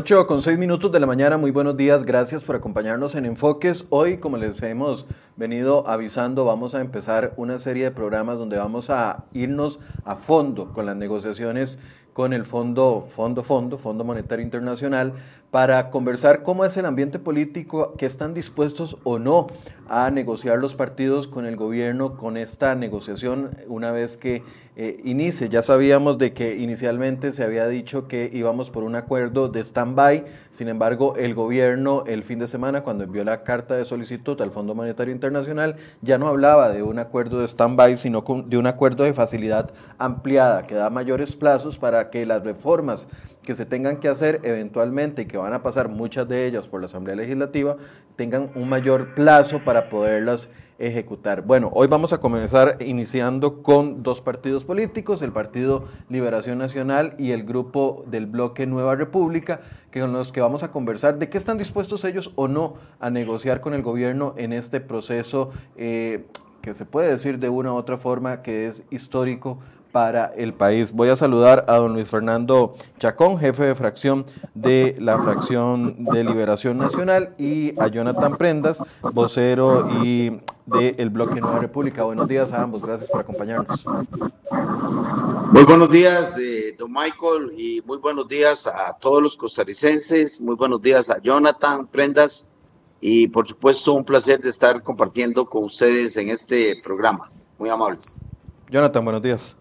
[0.00, 3.88] 8 con 6 minutos de la mañana, muy buenos días, gracias por acompañarnos en Enfoques.
[3.90, 8.90] Hoy, como les hemos venido avisando, vamos a empezar una serie de programas donde vamos
[8.90, 11.80] a irnos a fondo con las negociaciones
[12.18, 15.12] con el Fondo, Fondo, Fondo, Fondo Monetario Internacional,
[15.52, 19.46] para conversar cómo es el ambiente político, que están dispuestos o no
[19.88, 24.42] a negociar los partidos con el gobierno con esta negociación una vez que
[24.76, 25.48] eh, inicie.
[25.48, 30.24] Ya sabíamos de que inicialmente se había dicho que íbamos por un acuerdo de stand-by,
[30.50, 34.52] sin embargo el gobierno el fin de semana cuando envió la carta de solicitud al
[34.52, 39.04] Fondo Monetario Internacional ya no hablaba de un acuerdo de stand-by, sino de un acuerdo
[39.04, 43.08] de facilidad ampliada que da mayores plazos para que las reformas
[43.42, 46.80] que se tengan que hacer eventualmente y que van a pasar muchas de ellas por
[46.80, 47.76] la Asamblea Legislativa
[48.16, 51.42] tengan un mayor plazo para poderlas ejecutar.
[51.42, 57.32] Bueno, hoy vamos a comenzar iniciando con dos partidos políticos, el Partido Liberación Nacional y
[57.32, 61.38] el grupo del bloque Nueva República, que con los que vamos a conversar de qué
[61.38, 66.26] están dispuestos ellos o no a negociar con el gobierno en este proceso eh,
[66.62, 69.58] que se puede decir de una u otra forma que es histórico
[69.98, 70.92] para el país.
[70.92, 76.22] Voy a saludar a don Luis Fernando Chacón, jefe de fracción de la fracción de
[76.22, 82.04] Liberación Nacional, y a Jonathan Prendas, vocero y del bloque Nueva República.
[82.04, 83.84] Buenos días a ambos, gracias por acompañarnos.
[85.50, 90.54] Muy buenos días, eh, don Michael, y muy buenos días a todos los costarricenses, muy
[90.54, 92.54] buenos días a Jonathan Prendas,
[93.00, 97.32] y por supuesto un placer de estar compartiendo con ustedes en este programa.
[97.58, 98.20] Muy amables.
[98.70, 99.56] Jonathan, buenos días.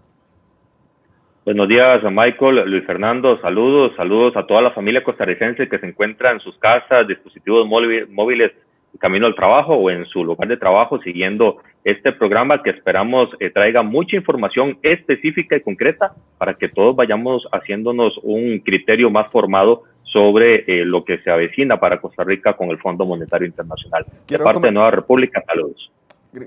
[1.48, 5.86] Buenos días a Michael, Luis Fernando, saludos, saludos a toda la familia costarricense que se
[5.86, 8.52] encuentra en sus casas, dispositivos móviles,
[9.00, 13.50] camino al trabajo o en su lugar de trabajo siguiendo este programa que esperamos eh,
[13.50, 19.84] traiga mucha información específica y concreta para que todos vayamos haciéndonos un criterio más formado
[20.04, 24.06] sobre eh, lo que se avecina para Costa Rica con el Fondo Monetario Internacional.
[24.28, 25.94] de parte de Nueva República, saludos.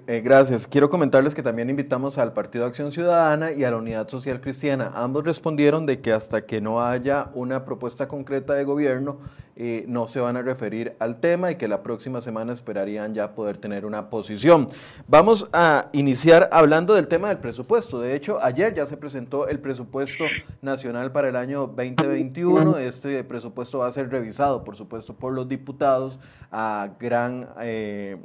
[0.06, 0.66] Eh, gracias.
[0.66, 4.92] Quiero comentarles que también invitamos al Partido Acción Ciudadana y a la Unidad Social Cristiana.
[4.94, 9.18] Ambos respondieron de que hasta que no haya una propuesta concreta de gobierno,
[9.56, 13.34] eh, no se van a referir al tema y que la próxima semana esperarían ya
[13.34, 14.68] poder tener una posición.
[15.06, 17.98] Vamos a iniciar hablando del tema del presupuesto.
[17.98, 20.24] De hecho, ayer ya se presentó el presupuesto
[20.62, 22.78] nacional para el año 2021.
[22.78, 26.18] Este presupuesto va a ser revisado, por supuesto, por los diputados
[26.50, 27.48] a gran...
[27.60, 28.16] Eh,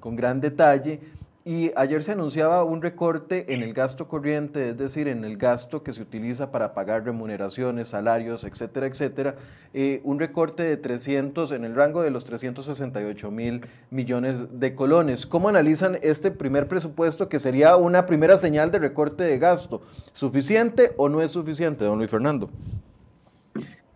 [0.00, 1.00] con gran detalle.
[1.48, 5.82] Y ayer se anunciaba un recorte en el gasto corriente, es decir, en el gasto
[5.82, 9.34] que se utiliza para pagar remuneraciones, salarios, etcétera, etcétera,
[9.72, 15.24] eh, un recorte de 300, en el rango de los 368 mil millones de colones.
[15.24, 19.80] ¿Cómo analizan este primer presupuesto que sería una primera señal de recorte de gasto?
[20.12, 22.50] ¿Suficiente o no es suficiente, don Luis Fernando?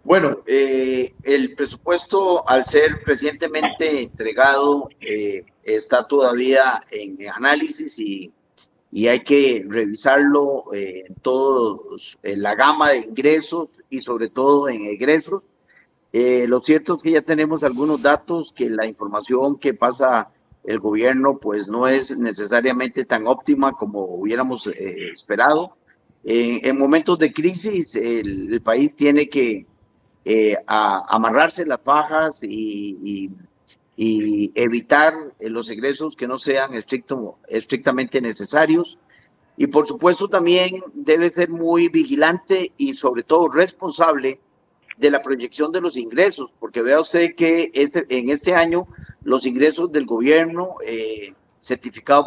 [0.05, 8.33] Bueno, eh, el presupuesto, al ser recientemente entregado, eh, está todavía en análisis y,
[8.91, 14.69] y hay que revisarlo eh, en todos, en la gama de ingresos y sobre todo
[14.69, 15.43] en egresos.
[16.12, 20.31] lo cierto es que ya tenemos algunos datos que la información que pasa
[20.65, 25.76] el gobierno pues no es necesariamente tan óptima como hubiéramos esperado.
[26.25, 29.67] en momentos de crisis el país tiene que
[30.25, 33.29] eh, amarrarse las fajas y,
[33.97, 38.99] evitar eh, los egresos que no sean estricto, estrictamente necesarios.
[39.56, 44.41] Y por supuesto también debe ser muy vigilante y sobre todo responsable
[44.97, 48.89] de la proyección de los ingresos, porque vea usted que este, en este año
[49.23, 51.35] los ingresos del gobierno eh,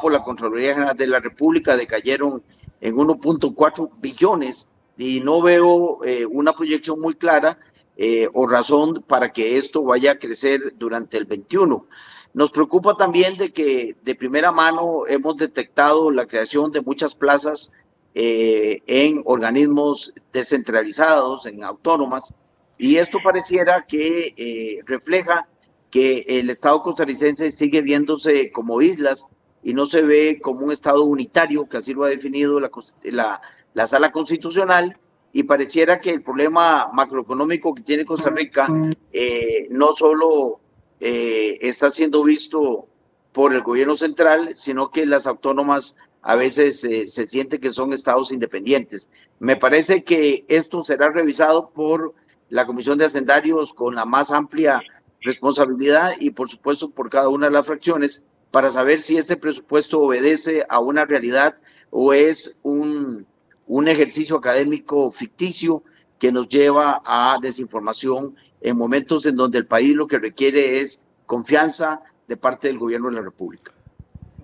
[0.01, 2.41] por la Contraloría General de la República decayeron
[2.79, 7.57] en 1.4 billones y no veo una proyección muy clara
[7.97, 11.87] eh, o razón para que esto vaya a crecer durante el 21.
[12.33, 17.71] Nos preocupa también de que de primera mano hemos detectado la creación de muchas plazas
[18.13, 22.33] eh, en organismos descentralizados, en autónomas,
[22.77, 25.47] y esto pareciera que eh, refleja
[25.89, 29.27] que el Estado costarricense sigue viéndose como islas
[29.63, 32.69] y no se ve como un Estado unitario, que así lo ha definido la,
[33.03, 33.41] la,
[33.73, 34.97] la Sala Constitucional,
[35.35, 38.69] y pareciera que el problema macroeconómico que tiene Costa Rica
[39.11, 40.61] eh, no solo
[41.01, 42.87] eh, está siendo visto
[43.33, 47.91] por el gobierno central, sino que las autónomas a veces eh, se siente que son
[47.91, 49.09] estados independientes.
[49.39, 52.13] Me parece que esto será revisado por
[52.47, 54.81] la Comisión de Hacendarios con la más amplia
[55.19, 59.99] responsabilidad y por supuesto por cada una de las fracciones para saber si este presupuesto
[59.99, 61.57] obedece a una realidad
[61.89, 63.27] o es un
[63.67, 65.83] un ejercicio académico ficticio
[66.19, 71.05] que nos lleva a desinformación en momentos en donde el país lo que requiere es
[71.25, 73.71] confianza de parte del gobierno de la República.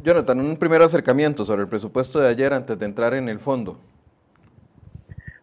[0.04, 3.80] Jonathan, un primer acercamiento sobre el presupuesto de ayer antes de entrar en el fondo.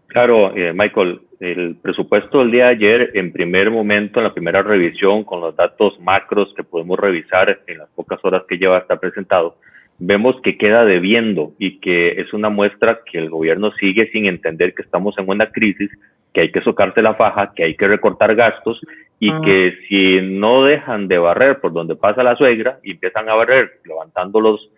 [0.08, 4.62] Claro, eh, Michael, el presupuesto del día de ayer, en primer momento, en la primera
[4.62, 8.98] revisión, con los datos macros que podemos revisar en las pocas horas que lleva estar
[8.98, 9.56] presentado,
[9.98, 14.74] vemos que queda debiendo y que es una muestra que el gobierno sigue sin entender
[14.74, 15.90] que estamos en una crisis,
[16.32, 18.80] que hay que socarse la faja, que hay que recortar gastos
[19.20, 23.34] y que si no dejan de barrer por donde pasa la suegra y empiezan a
[23.34, 24.70] barrer levantando los,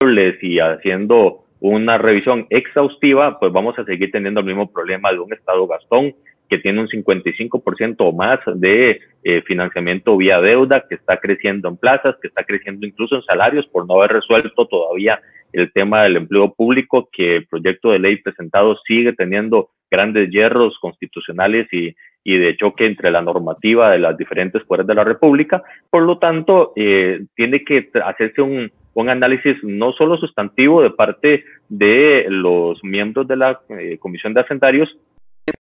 [0.00, 5.18] muebles y haciendo una revisión exhaustiva, pues vamos a seguir teniendo el mismo problema de
[5.18, 6.14] un Estado gastón
[6.54, 11.76] que tiene un 55% o más de eh, financiamiento vía deuda, que está creciendo en
[11.76, 15.20] plazas, que está creciendo incluso en salarios por no haber resuelto todavía
[15.52, 20.78] el tema del empleo público, que el proyecto de ley presentado sigue teniendo grandes hierros
[20.80, 25.64] constitucionales y, y de choque entre la normativa de las diferentes poderes de la República.
[25.90, 31.44] Por lo tanto, eh, tiene que hacerse un, un, análisis no solo sustantivo de parte
[31.68, 34.96] de los miembros de la eh, Comisión de Hacendarios,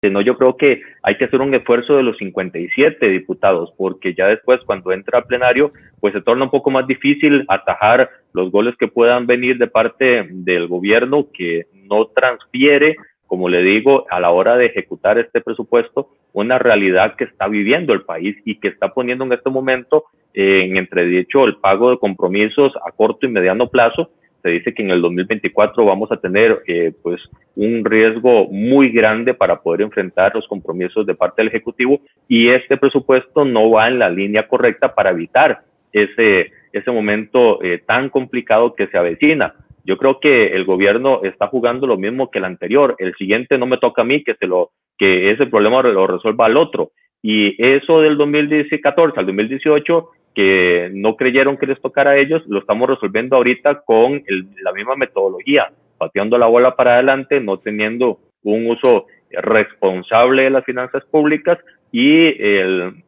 [0.10, 4.28] no, yo creo que hay que hacer un esfuerzo de los 57 diputados, porque ya
[4.28, 8.76] después cuando entra a plenario, pues se torna un poco más difícil atajar los goles
[8.78, 12.96] que puedan venir de parte del gobierno que no transfiere,
[13.28, 17.94] como le digo, a la hora de ejecutar este presupuesto, una realidad que está viviendo
[17.94, 22.74] el país y que está poniendo en este momento en entredicho el pago de compromisos
[22.86, 24.10] a corto y mediano plazo
[24.44, 27.22] se dice que en el 2024 vamos a tener eh, pues
[27.56, 32.76] un riesgo muy grande para poder enfrentar los compromisos de parte del Ejecutivo y este
[32.76, 35.62] presupuesto no va en la línea correcta para evitar
[35.94, 39.56] ese, ese momento eh, tan complicado que se avecina.
[39.86, 42.96] Yo creo que el gobierno está jugando lo mismo que el anterior.
[43.00, 46.46] El siguiente no me toca a mí que se lo que ese problema lo resuelva
[46.46, 46.92] al otro.
[47.22, 52.60] Y eso del 2014 al 2018 que no creyeron que les tocara a ellos, lo
[52.60, 54.24] estamos resolviendo ahorita con
[54.62, 60.66] la misma metodología, pateando la bola para adelante, no teniendo un uso responsable de las
[60.66, 61.58] finanzas públicas
[61.92, 63.04] y el,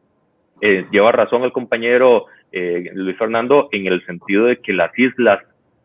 [0.60, 5.40] eh, lleva razón el compañero eh, Luis Fernando en el sentido de que las islas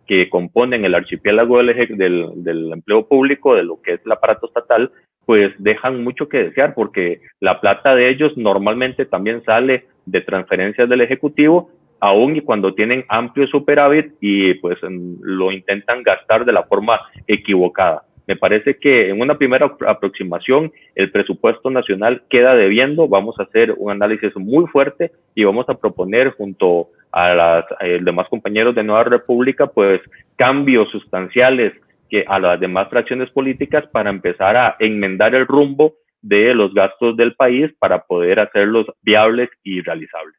[0.08, 4.48] que componen el archipiélago del, del, del empleo público, de lo que es el aparato
[4.48, 4.92] estatal,
[5.26, 10.88] pues dejan mucho que desear porque la plata de ellos normalmente también sale de transferencias
[10.90, 11.70] del Ejecutivo,
[12.00, 18.04] aún y cuando tienen amplio superávit y pues lo intentan gastar de la forma equivocada.
[18.28, 23.74] Me parece que en una primera aproximación el presupuesto nacional queda debiendo, vamos a hacer
[23.78, 29.04] un análisis muy fuerte y vamos a proponer junto a, los demás compañeros de Nueva
[29.04, 30.02] República pues
[30.36, 31.74] cambios sustanciales
[32.10, 37.18] que a las demás fracciones políticas para empezar a enmendar el rumbo de los gastos
[37.18, 40.36] del país para poder hacerlos viables y realizables.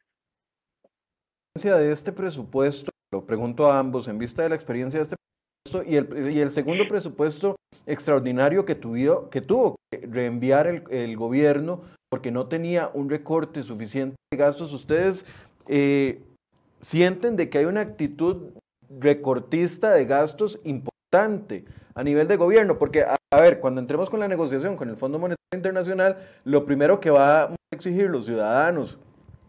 [1.54, 5.90] De este presupuesto, lo pregunto a ambos, en vista de la experiencia de este presupuesto
[5.90, 11.16] y el, y el segundo presupuesto extraordinario que, tuvo que tuvo que reenviar el, el,
[11.16, 15.26] gobierno porque no tenía un recorte suficiente de gastos, ¿ustedes
[15.68, 16.22] eh,
[16.80, 18.52] sienten de que hay una actitud
[18.88, 22.78] recortista de gastos importante a nivel de gobierno?
[22.78, 27.00] Porque, a, ver, cuando entremos con la negociación con el Fondo Monetario Internacional, lo primero
[27.00, 28.98] que va a exigir los ciudadanos,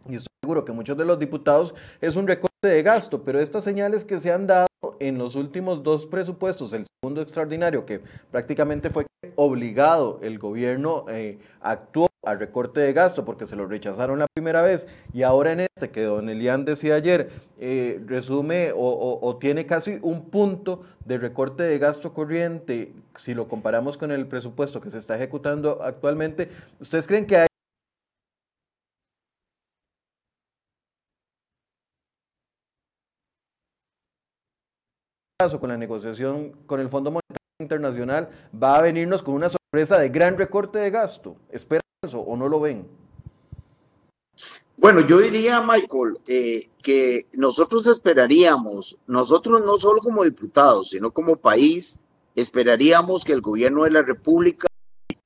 [0.08, 3.64] y estoy seguro que muchos de los diputados, es un recorte de gasto, pero estas
[3.64, 4.68] señales que se han dado
[5.00, 11.40] en los últimos dos presupuestos, el segundo extraordinario, que prácticamente fue obligado el gobierno eh,
[11.62, 15.62] actuó al recorte de gasto porque se lo rechazaron la primera vez y ahora en
[15.62, 21.64] este que don Elian decía ayer eh, resume o, tiene casi un punto de recorte
[21.64, 26.50] de gasto corriente si lo comparamos con el presupuesto que se está ejecutando actualmente,
[26.80, 27.48] ¿ustedes creen que hay
[35.60, 38.30] con la negociación con el Fondo Monetario Internacional
[38.62, 41.36] va a venirnos con una sorpresa de gran recorte de gasto.
[41.52, 41.83] ¿Esperan eso
[42.14, 42.88] o no lo ven?
[44.78, 51.38] Bueno, yo diría, Michael, eh, que nosotros esperaríamos, nosotros no solo como diputados, sino como
[51.38, 52.02] país,
[52.36, 54.68] esperaríamos que el gobierno de la República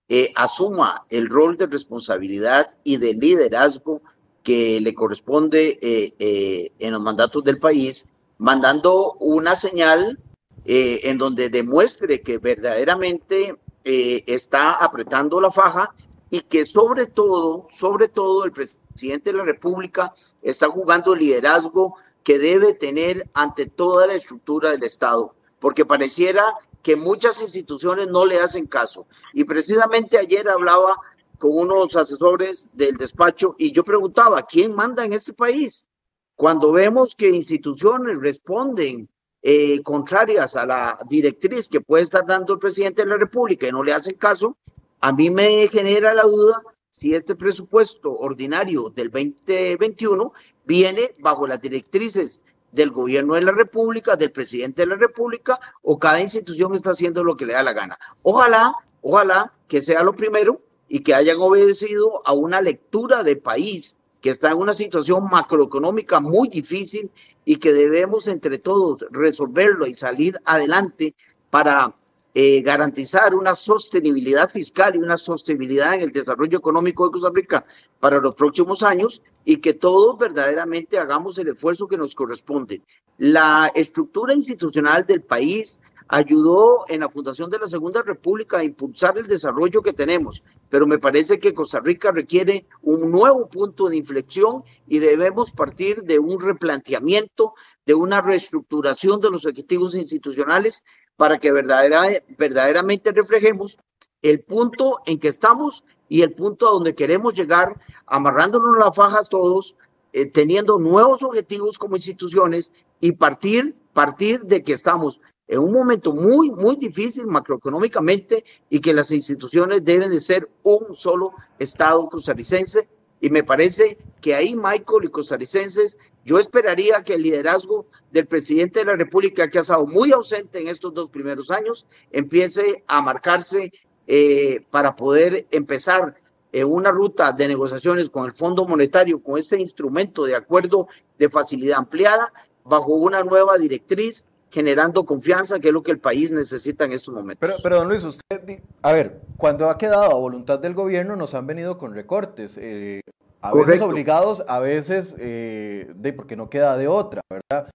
[0.09, 4.01] eh, asuma el rol de responsabilidad y de liderazgo
[4.43, 10.19] que le corresponde eh, en los mandatos del país mandando una señal
[10.65, 15.93] eh, en donde demuestre que verdaderamente eh, está apretando la faja
[16.29, 21.95] y que sobre todo, sobre todo el presidente de la República está jugando el liderazgo
[22.23, 26.43] que debe tener ante toda la estructura del Estado, porque pareciera
[26.83, 29.07] que muchas instituciones no le hacen caso.
[29.33, 30.97] Y precisamente ayer hablaba
[31.37, 35.87] con unos asesores del despacho y yo preguntaba, ¿quién manda en este país?
[36.35, 39.09] Cuando vemos que instituciones responden
[39.41, 43.71] eh, contrarias a la directriz que puede estar dando el presidente de la República y
[43.71, 44.57] no le hacen caso,
[45.01, 50.33] a mí me genera la duda si este presupuesto ordinario del 2021
[50.65, 55.99] viene bajo las directrices del gobierno de la República, del presidente de la República, o
[55.99, 57.97] cada institución está haciendo lo que le da la gana.
[58.23, 63.95] Ojalá, ojalá que sea lo primero y que hayan obedecido a una lectura de país
[64.21, 67.11] que está en una situación macroeconómica muy difícil
[67.45, 71.13] y que debemos entre todos resolverlo y salir adelante
[71.49, 71.95] para
[72.39, 77.65] eh, garantizar una sostenibilidad fiscal y una sostenibilidad en el desarrollo económico de Costa Rica
[77.99, 82.83] para los próximos años y que todos verdaderamente hagamos el esfuerzo que nos corresponde.
[83.17, 85.79] La estructura institucional del país
[86.09, 90.85] ayudó en la fundación de la Segunda República a impulsar el desarrollo que tenemos, pero
[90.85, 96.19] me parece que Costa Rica requiere un nuevo punto de inflexión y debemos partir de
[96.19, 100.83] un replanteamiento, de una reestructuración de los objetivos institucionales
[101.17, 103.77] para que verdaderamente reflejemos
[104.21, 109.27] el punto en que estamos y el punto a donde queremos llegar, amarrándonos las fajas
[109.27, 109.75] todos,
[110.13, 112.71] eh, teniendo nuevos objetivos como instituciones
[113.01, 118.93] y partir, partir de que estamos en un momento muy, muy difícil macroeconómicamente y que
[118.93, 122.87] las instituciones deben de ser un solo Estado costarricense
[123.19, 128.79] y me parece que ahí, Michael y costarricenses, yo esperaría que el liderazgo del presidente
[128.79, 133.01] de la República, que ha estado muy ausente en estos dos primeros años, empiece a
[133.01, 133.71] marcarse
[134.07, 136.15] eh, para poder empezar
[136.51, 141.29] en una ruta de negociaciones con el Fondo Monetario, con este instrumento de acuerdo de
[141.29, 142.31] facilidad ampliada,
[142.63, 147.13] bajo una nueva directriz generando confianza, que es lo que el país necesita en estos
[147.13, 147.39] momentos.
[147.39, 151.33] Pero, pero don Luis, usted, a ver, cuando ha quedado a voluntad del gobierno, nos
[151.33, 153.01] han venido con recortes, eh,
[153.41, 157.69] a veces obligados, a veces eh, de porque no queda de otra, ¿verdad?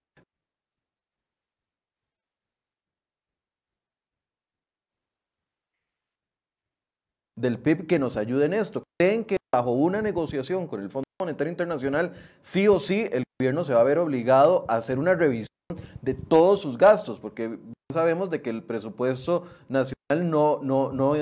[7.35, 8.83] del PIB que nos ayude en esto.
[8.97, 13.63] ¿Creen que bajo una negociación con el Fondo Monetario Internacional, sí o sí el gobierno
[13.63, 15.52] se va a ver obligado a hacer una revisión
[16.01, 17.57] de todos sus gastos, porque
[17.91, 21.13] sabemos de que el presupuesto nacional no, no, no,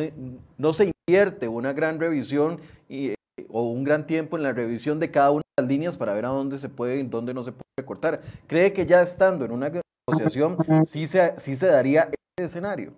[0.58, 3.14] no se invierte una gran revisión y,
[3.50, 6.26] o un gran tiempo en la revisión de cada una de las líneas para ver
[6.26, 8.22] a dónde se puede y dónde no se puede cortar.
[8.48, 9.72] ¿Cree que ya estando en una
[10.08, 12.94] negociación sí se, sí se daría ese escenario?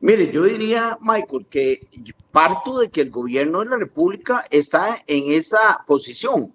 [0.00, 1.80] Mire, yo diría, Michael, que
[2.32, 6.54] parto de que el gobierno de la República está en esa posición.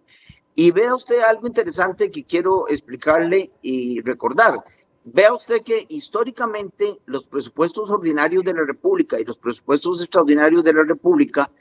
[0.55, 4.63] Y vea usted algo interesante que quiero explicarle y recordar.
[5.03, 10.73] Vea usted que históricamente los presupuestos ordinarios de la República y los presupuestos extraordinarios de
[10.73, 11.51] la República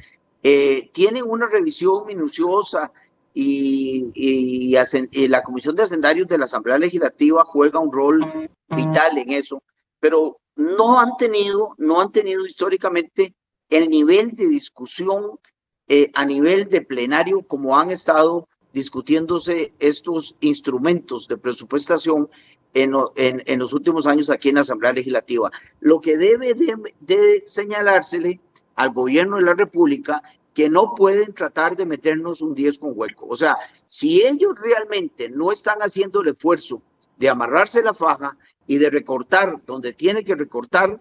[0.42, 2.92] eh, tienen una revisión minuciosa
[3.34, 9.32] y, y, la Comisión de Hacendarios de la Asamblea Legislativa juega un rol vital en
[9.32, 9.62] eso,
[9.98, 13.34] pero no han tenido, no han tenido históricamente
[13.68, 15.38] el nivel de discusión
[15.88, 22.28] eh, a nivel de plenario como han estado discutiéndose estos instrumentos de presupuestación
[22.74, 25.50] en, en, los últimos años aquí en la Asamblea Legislativa.
[25.80, 28.40] Lo que debe de, señalársele
[28.74, 33.26] al gobierno de la República que no pueden tratar de meternos un 10 con hueco.
[33.28, 36.82] O sea, si ellos realmente no están haciendo el esfuerzo
[37.16, 41.00] de amarrarse la faja y de recortar donde tiene que recortar,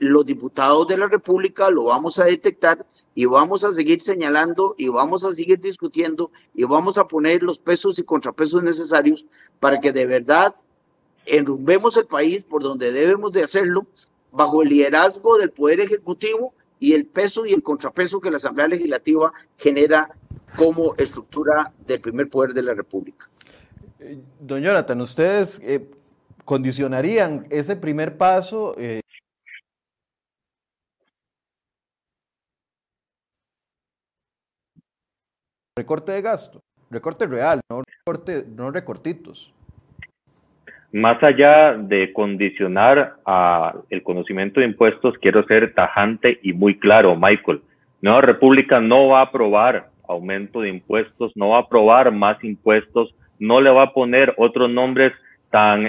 [0.00, 4.88] los diputados de la República lo vamos a detectar y vamos a seguir señalando y
[4.88, 9.26] vamos a seguir discutiendo y vamos a poner los pesos y contrapesos necesarios
[9.60, 10.54] para que de verdad
[11.26, 13.86] enrumbemos el país por donde debemos de hacerlo
[14.32, 18.68] bajo el liderazgo del Poder Ejecutivo y el peso y el contrapeso que la Asamblea
[18.68, 20.14] Legislativa genera
[20.56, 23.28] como estructura del primer poder de la República.
[23.98, 25.86] Eh, don Jonathan, ustedes eh,
[26.46, 28.99] condicionarían ese primer paso eh,
[35.80, 36.60] recorte de gasto,
[36.90, 39.52] recorte real, no recorte, no recortitos.
[40.92, 47.16] Más allá de condicionar a el conocimiento de impuestos, quiero ser tajante y muy claro,
[47.16, 47.62] Michael.
[48.02, 53.14] Nueva República no va a aprobar aumento de impuestos, no va a aprobar más impuestos,
[53.38, 55.12] no le va a poner otros nombres
[55.50, 55.88] tan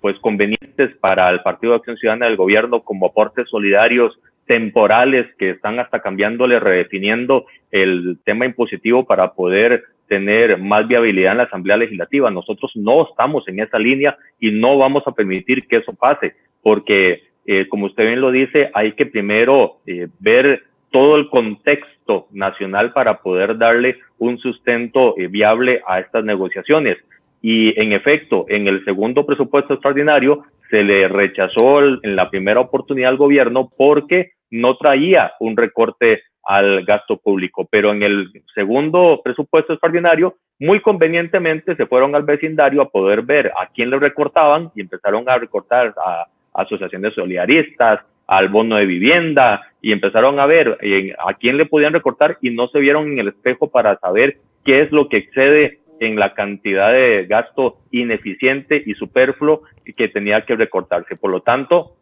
[0.00, 4.16] pues convenientes para el Partido de Acción Ciudadana del gobierno como aportes solidarios
[4.48, 11.38] temporales que están hasta cambiándole, redefiniendo el tema impositivo para poder tener más viabilidad en
[11.38, 12.30] la Asamblea Legislativa.
[12.30, 17.22] Nosotros no estamos en esa línea y no vamos a permitir que eso pase, porque,
[17.46, 22.92] eh, como usted bien lo dice, hay que primero eh, ver todo el contexto nacional
[22.94, 26.96] para poder darle un sustento eh, viable a estas negociaciones.
[27.42, 33.10] Y en efecto, en el segundo presupuesto extraordinario se le rechazó en la primera oportunidad
[33.10, 37.68] al gobierno porque no traía un recorte al gasto público.
[37.70, 43.52] Pero en el segundo presupuesto extraordinario, muy convenientemente se fueron al vecindario a poder ver
[43.58, 49.62] a quién le recortaban y empezaron a recortar a asociaciones solidaristas, al bono de vivienda
[49.80, 50.78] y empezaron a ver
[51.18, 54.82] a quién le podían recortar y no se vieron en el espejo para saber qué
[54.82, 59.62] es lo que excede en la cantidad de gasto ineficiente y superfluo
[59.96, 61.16] que tenía que recortarse.
[61.16, 61.96] Por lo tanto,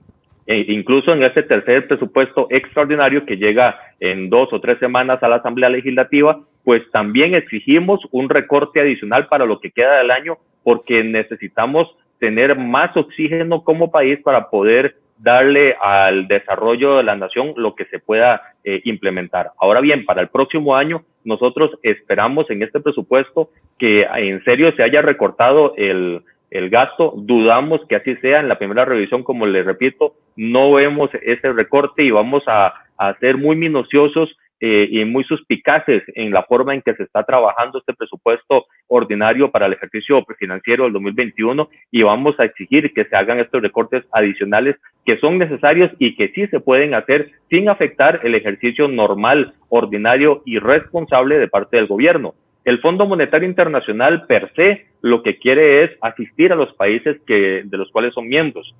[0.47, 5.29] e incluso en este tercer presupuesto extraordinario que llega en dos o tres semanas a
[5.29, 10.39] la Asamblea Legislativa, pues también exigimos un recorte adicional para lo que queda del año
[10.63, 11.89] porque necesitamos
[12.19, 17.87] tener más oxígeno como país para poder darle al desarrollo de la nación lo que
[17.87, 19.51] se pueda eh, implementar.
[19.59, 24.83] Ahora bien, para el próximo año, nosotros esperamos en este presupuesto que en serio se
[24.83, 27.15] haya recortado el, el gasto.
[27.17, 28.41] Dudamos que así sea.
[28.41, 33.15] En la primera revisión, como les repito, no vemos ese recorte y vamos a, a
[33.19, 37.79] ser muy minuciosos eh, y muy suspicaces en la forma en que se está trabajando
[37.79, 43.17] este presupuesto ordinario para el ejercicio financiero del 2021 y vamos a exigir que se
[43.17, 48.21] hagan estos recortes adicionales que son necesarios y que sí se pueden hacer sin afectar
[48.25, 52.35] el ejercicio normal, ordinario y responsable de parte del gobierno.
[52.67, 57.63] El Fondo Monetario Internacional per se lo que quiere es asistir a los países que,
[57.65, 58.75] de los cuales son miembros,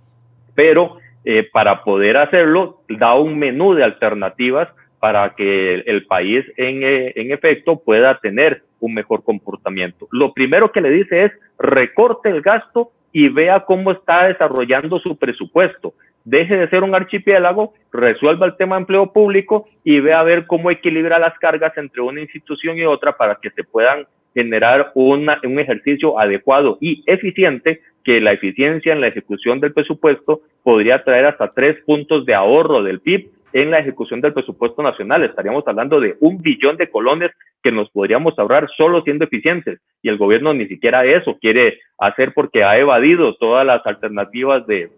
[0.57, 4.69] pero eh, para poder hacerlo da un menú de alternativas
[4.99, 10.09] para que el país en, eh, en, efecto pueda tener un mejor comportamiento.
[10.11, 15.17] Lo primero que le dice es recorte el gasto y vea cómo está desarrollando su
[15.17, 15.95] presupuesto.
[16.27, 20.47] Deje de ser un archipiélago, resuelva el tema de empleo público y vea a ver
[20.49, 25.41] cómo equilibra las cargas entre una institución y otra para que se puedan generar una,
[25.45, 31.27] un ejercicio adecuado y eficiente, que la eficiencia en la ejecución del presupuesto podría traer
[31.27, 35.23] hasta tres puntos de ahorro del PIB en la ejecución del presupuesto nacional.
[35.23, 37.31] Estaríamos hablando de un billón de colones
[37.63, 39.79] que nos podríamos ahorrar solo siendo eficientes.
[40.03, 44.91] Y el gobierno ni siquiera eso quiere hacer porque ha evadido todas las alternativas de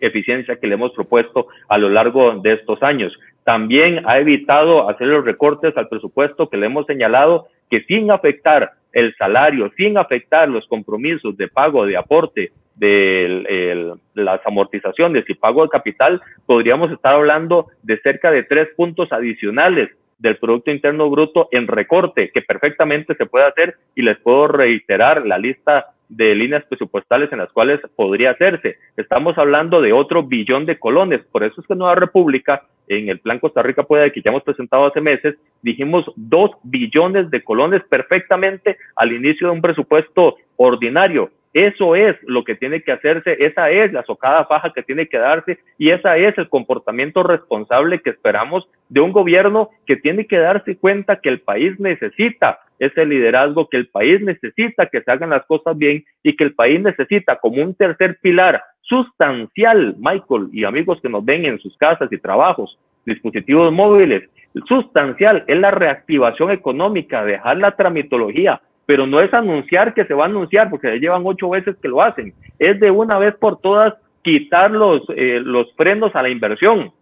[0.00, 3.12] eficiencia que le hemos propuesto a lo largo de estos años.
[3.44, 8.72] También ha evitado hacer los recortes al presupuesto que le hemos señalado que sin afectar
[8.92, 15.62] el salario, sin afectar los compromisos de pago de aporte de las amortizaciones y pago
[15.62, 21.48] de capital, podríamos estar hablando de cerca de tres puntos adicionales del Producto Interno Bruto
[21.52, 26.64] en recorte, que perfectamente se puede hacer y les puedo reiterar la lista de líneas
[26.68, 28.76] presupuestales en las cuales podría hacerse.
[28.96, 33.20] Estamos hablando de otro billón de colones, por eso es que Nueva República, en el
[33.20, 37.82] Plan Costa Rica puede que ya hemos presentado hace meses, dijimos dos billones de colones
[37.88, 41.30] perfectamente al inicio de un presupuesto ordinario.
[41.54, 45.18] Eso es lo que tiene que hacerse, esa es la socada faja que tiene que
[45.18, 50.36] darse y esa es el comportamiento responsable que esperamos de un gobierno que tiene que
[50.38, 55.30] darse cuenta que el país necesita ese liderazgo, que el país necesita que se hagan
[55.30, 60.64] las cosas bien y que el país necesita como un tercer pilar sustancial, Michael y
[60.64, 64.28] amigos que nos ven en sus casas y trabajos, dispositivos móviles,
[64.66, 70.24] sustancial es la reactivación económica, dejar la tramitología, pero no es anunciar que se va
[70.24, 73.94] a anunciar, porque llevan ocho veces que lo hacen, es de una vez por todas
[74.22, 76.92] quitar los, eh, los frenos a la inversión,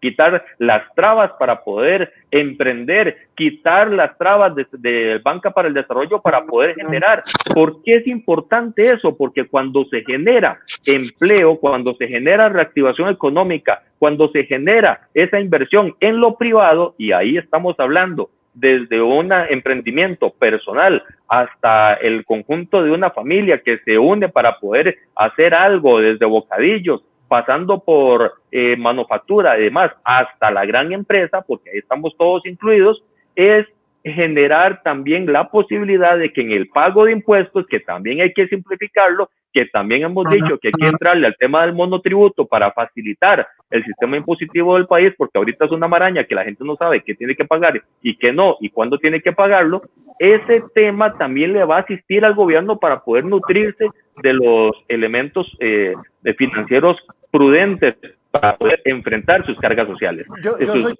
[0.00, 6.20] quitar las trabas para poder emprender, quitar las trabas de, de, Banca para el Desarrollo
[6.20, 7.22] para poder generar.
[7.52, 9.16] ¿Por qué es importante eso?
[9.16, 15.94] Porque cuando se genera empleo, cuando se genera reactivación económica, cuando se genera esa inversión
[15.98, 22.90] en lo privado, y ahí estamos hablando desde un emprendimiento personal hasta el conjunto de
[22.90, 29.52] una familia que se une para poder hacer algo desde bocadillos, pasando por eh, manufactura,
[29.52, 33.02] además hasta la gran empresa, porque ahí estamos todos incluidos,
[33.36, 33.66] es
[34.12, 38.48] generar también la posibilidad de que en el pago de impuestos, que también hay que
[38.48, 43.46] simplificarlo, que también hemos dicho que hay que entrarle al tema del monotributo para facilitar
[43.70, 47.02] el sistema impositivo del país, porque ahorita es una maraña que la gente no sabe
[47.02, 49.82] qué tiene que pagar y qué no, y cuándo tiene que pagarlo,
[50.18, 53.86] ese tema también le va a asistir al gobierno para poder nutrirse
[54.22, 55.94] de los elementos eh,
[56.36, 56.96] financieros
[57.30, 57.94] prudentes
[58.30, 60.26] para poder enfrentar sus cargas sociales,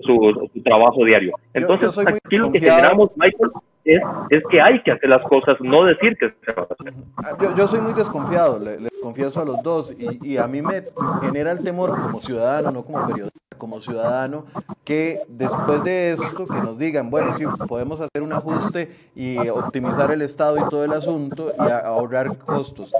[0.00, 1.32] su, trabajo diario.
[1.52, 3.50] Entonces, aquí lo que generamos, Michael,
[3.84, 6.94] es, que hay que hacer las cosas, no decir que se va a hacer.
[7.40, 10.84] Yo, yo soy muy desconfiado, les confieso a los dos, y, y, a mí me
[11.20, 14.44] genera el temor como ciudadano, no como periodista, como ciudadano
[14.84, 20.10] que después de esto, que nos digan, bueno, sí, podemos hacer un ajuste y optimizar
[20.10, 22.92] el Estado y todo el asunto y ahorrar costos.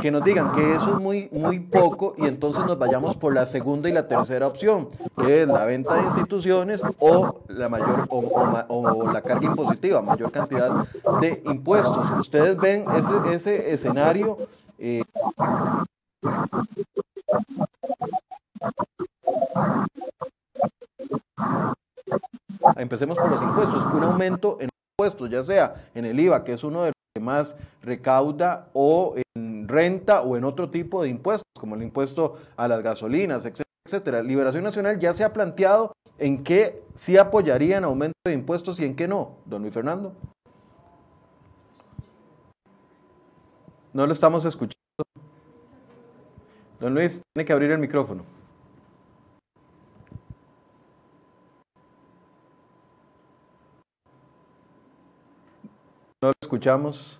[0.00, 3.46] Que nos digan que eso es muy, muy poco y entonces nos vayamos por la
[3.46, 9.10] segunda y la tercera opción, que es la venta de instituciones o la mayor o,
[9.12, 10.86] la carga impositiva, mayor cantidad
[11.20, 12.08] de impuestos.
[12.18, 14.38] Ustedes ven ese, ese escenario.
[14.78, 15.02] Eh,
[22.82, 23.86] Empecemos por los impuestos.
[23.94, 24.68] Un aumento en
[24.98, 29.14] impuestos, ya sea en el IVA, que es uno de los que más recauda, o
[29.36, 33.70] en renta o en otro tipo de impuestos, como el impuesto a las gasolinas, etcétera,
[33.86, 34.22] etcétera.
[34.24, 38.84] Liberación Nacional ya se ha planteado en qué sí apoyaría en aumento de impuestos y
[38.84, 40.12] en qué no, don Luis Fernando.
[43.92, 44.74] No lo estamos escuchando.
[46.80, 48.41] Don Luis, tiene que abrir el micrófono.
[56.52, 57.18] Escuchamos.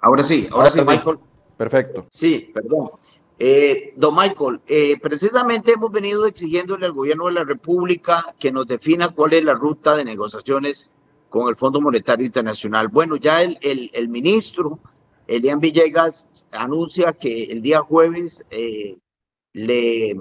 [0.00, 1.18] Ahora sí, ahora, sí, Michael.
[1.58, 2.06] Perfecto.
[2.10, 2.90] Sí, perdón.
[3.38, 8.66] Eh, don Michael, eh, precisamente hemos venido exigiéndole al gobierno de la República que nos
[8.66, 10.94] defina cuál es la ruta de negociaciones
[11.28, 12.88] con el Fondo Monetario Internacional.
[12.88, 14.78] Bueno, ya el, el, ministro
[15.26, 18.96] Elian Villegas anuncia que el día jueves eh,
[19.52, 20.16] le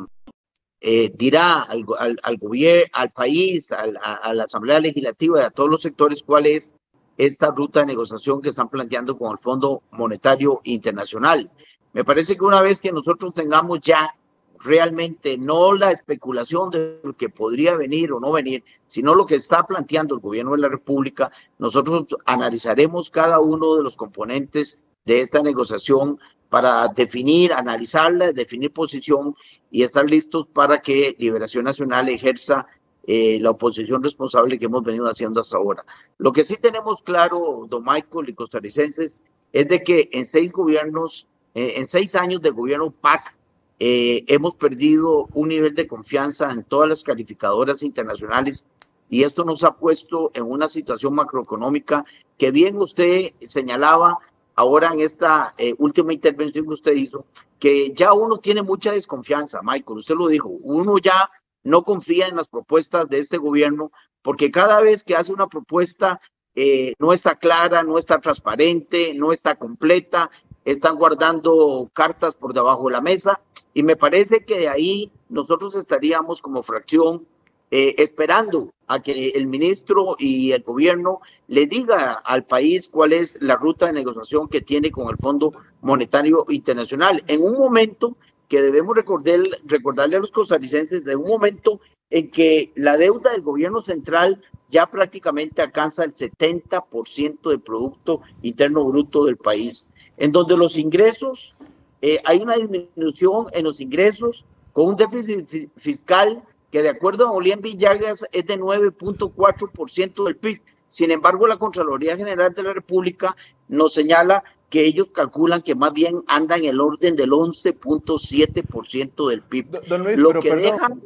[1.17, 1.85] dirá al,
[2.21, 6.45] al, gobierno, al país, a, a, la Asamblea Legislativa y a todos los sectores cuál
[6.45, 6.73] es
[7.17, 11.51] esta ruta de negociación que están planteando con el Fondo Monetario Internacional.
[11.93, 14.13] Me parece que una vez que nosotros tengamos ya
[14.59, 19.35] realmente no la especulación de lo que podría venir o no venir, sino lo que
[19.35, 25.21] está planteando el gobierno de la República, nosotros analizaremos cada uno de los componentes de
[25.21, 29.35] esta negociación para definir, analizarla, definir posición
[29.69, 32.67] y estar listos para que Liberación Nacional ejerza
[33.09, 35.85] eh, la oposición responsable que hemos venido haciendo hasta ahora.
[36.17, 39.21] Lo que sí tenemos claro, don Michael y costarricenses,
[39.53, 43.37] es de que en seis gobiernos, eh, en seis años de gobierno PAC,
[43.79, 48.65] eh, hemos perdido un nivel de confianza en todas las calificadoras internacionales
[49.09, 52.03] y esto nos ha puesto en una situación macroeconómica
[52.37, 54.19] que bien usted señalaba
[54.55, 57.23] ahora en esta última intervención que usted hizo,
[57.57, 61.29] que ya uno tiene mucha desconfianza, Michael, usted lo dijo, uno ya
[61.67, 66.19] no confía en las propuestas de este gobierno porque cada vez que hace una propuesta
[66.55, 70.31] eh, no está clara, no está transparente, no está completa,
[70.65, 73.41] están guardando cartas por debajo de la mesa
[73.73, 77.27] y me parece que de ahí nosotros estaríamos como fracción
[77.69, 83.37] eh, esperando a que el ministro y el gobierno le diga al país cuál es
[83.41, 85.51] la ruta de negociación que tiene con el Fondo
[85.81, 87.21] Monetario Internacional.
[87.27, 88.15] En un momento
[88.47, 91.79] que debemos recordar, recordarle a los costarricenses de un momento
[92.09, 98.83] en que la deuda del gobierno central ya prácticamente alcanza el 70% del Producto Interno
[98.85, 101.55] Bruto del país, en donde los ingresos,
[102.01, 107.31] eh, hay una disminución en los ingresos con un déficit fiscal que de acuerdo a
[107.31, 110.61] Olien Villagas es de 9.4% del PIB.
[110.89, 113.35] Sin embargo, la Contraloría General de la República
[113.67, 119.41] nos señala que ellos calculan que más bien anda en el orden del 11.7% del
[119.41, 119.81] PIB.
[119.87, 121.03] Don Luis, Lo que perdón,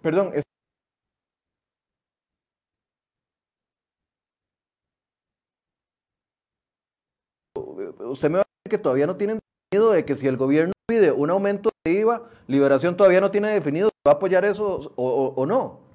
[0.00, 0.32] perdón
[7.98, 9.38] usted me va a decir que todavía no tienen
[9.70, 13.50] definido de que si el gobierno pide un aumento de IVA, Liberación todavía no tiene
[13.50, 15.91] definido si va a apoyar eso o, o no.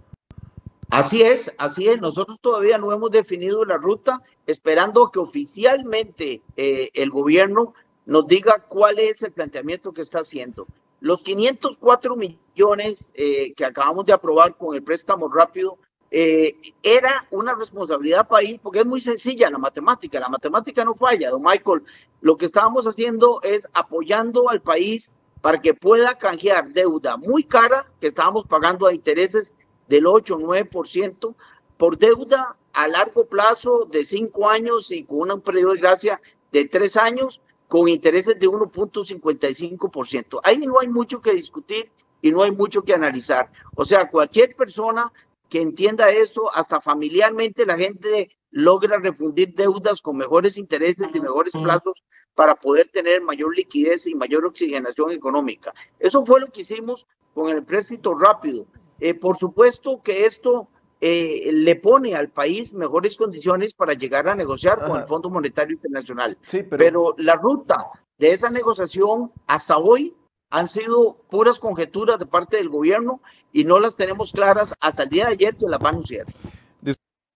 [0.90, 2.00] Así es, así es.
[2.00, 7.74] Nosotros todavía no hemos definido la ruta, esperando que oficialmente eh, el gobierno
[8.06, 10.66] nos diga cuál es el planteamiento que está haciendo.
[11.02, 15.78] Los 504 millones eh, que acabamos de aprobar con el préstamo rápido
[16.10, 20.20] eh, era una responsabilidad país porque es muy sencilla la matemática.
[20.20, 21.84] La matemática no falla, don Michael.
[22.22, 27.86] Lo que estábamos haciendo es apoyando al país para que pueda canjear deuda muy cara
[28.00, 29.54] que estábamos pagando a intereses
[29.88, 31.36] del 8 o 9%
[31.78, 36.22] por deuda a largo plazo de 5 años y con un periodo de gracia
[36.52, 40.40] de 3 años con intereses de 1.55%.
[40.44, 43.52] Ahí no hay mucho que discutir y no hay mucho que analizar.
[43.76, 45.12] O sea, cualquier persona
[45.50, 51.54] que entienda eso, hasta familiarmente la gente logra refundir deudas con mejores intereses y mejores
[51.54, 52.04] plazos
[52.36, 55.74] para poder tener mayor liquidez y mayor oxigenación económica.
[56.00, 58.66] Eso fue lo que hicimos con el préstamo rápido.
[59.00, 60.68] Eh, por supuesto que esto
[61.00, 65.76] eh, le pone al país mejores condiciones para llegar a negociar con el Fondo Monetario
[65.76, 66.38] Internacional.
[66.70, 67.14] pero...
[67.18, 67.78] la ruta
[68.18, 70.16] de esa negociación hasta hoy
[70.50, 75.10] han sido puras conjeturas de parte del gobierno y no las tenemos claras hasta el
[75.10, 76.26] día de ayer que las van a anunciar.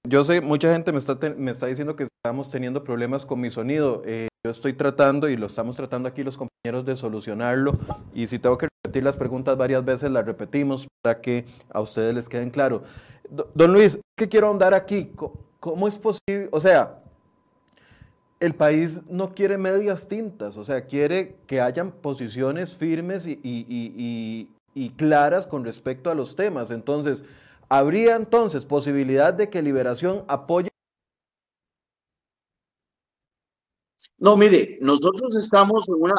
[0.08, 3.52] Yo sé, mucha gente me está, me está diciendo que estamos teniendo problemas con mi
[3.52, 4.02] sonido.
[4.04, 7.78] Eh, yo estoy tratando y lo estamos tratando aquí los compañeros de solucionarlo.
[8.12, 12.27] Y si tengo que las preguntas varias veces, las repetimos para que a ustedes les
[12.27, 12.82] queden claro.
[13.54, 15.13] Don Luis, ¿qué quiero ahondar aquí?
[15.60, 16.49] ¿Cómo es posible?
[16.51, 17.01] O sea,
[18.39, 24.89] el país no quiere medias tintas, o sea, quiere que hayan posiciones firmes y, y
[24.97, 26.71] claras con respecto a los temas.
[26.71, 27.23] Entonces,
[27.73, 30.67] ¿Habría entonces posibilidad de que Liberación apoye?
[34.17, 36.15] No, mire, nosotros estamos en una...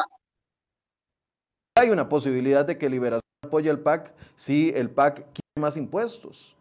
[1.75, 6.55] Hay una posibilidad de que Liberación apoye el PAC si el PAC quiere más impuestos.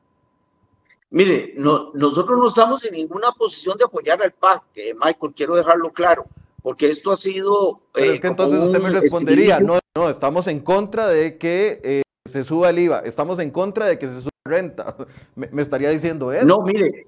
[1.11, 5.91] Mire, no, nosotros no estamos en ninguna posición de apoyar al PAC, Michael, quiero dejarlo
[5.93, 6.25] claro,
[6.63, 7.81] porque esto ha sido...
[7.93, 11.81] Pero es que eh, entonces usted me respondería, no, no, estamos en contra de que
[11.85, 14.97] eh, se suba el IVA, estamos en contra de que se suba renta.
[15.35, 16.47] ¿Me, estaría diciendo eso?
[16.47, 17.07] No, mire,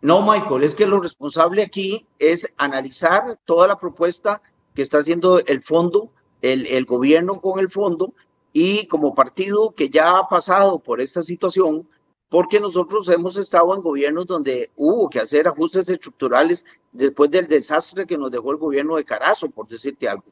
[0.00, 4.42] no, Michael, es que lo responsable aquí es analizar toda la propuesta
[4.74, 6.10] que está haciendo el fondo,
[6.52, 8.12] el, gobierno con el fondo,
[8.52, 11.86] y como partido que ya ha pasado por esta situación,
[12.28, 18.06] porque nosotros hemos estado en gobiernos donde hubo que hacer ajustes estructurales después del desastre
[18.06, 20.24] que nos dejó el gobierno de Carazo, por decirte algo.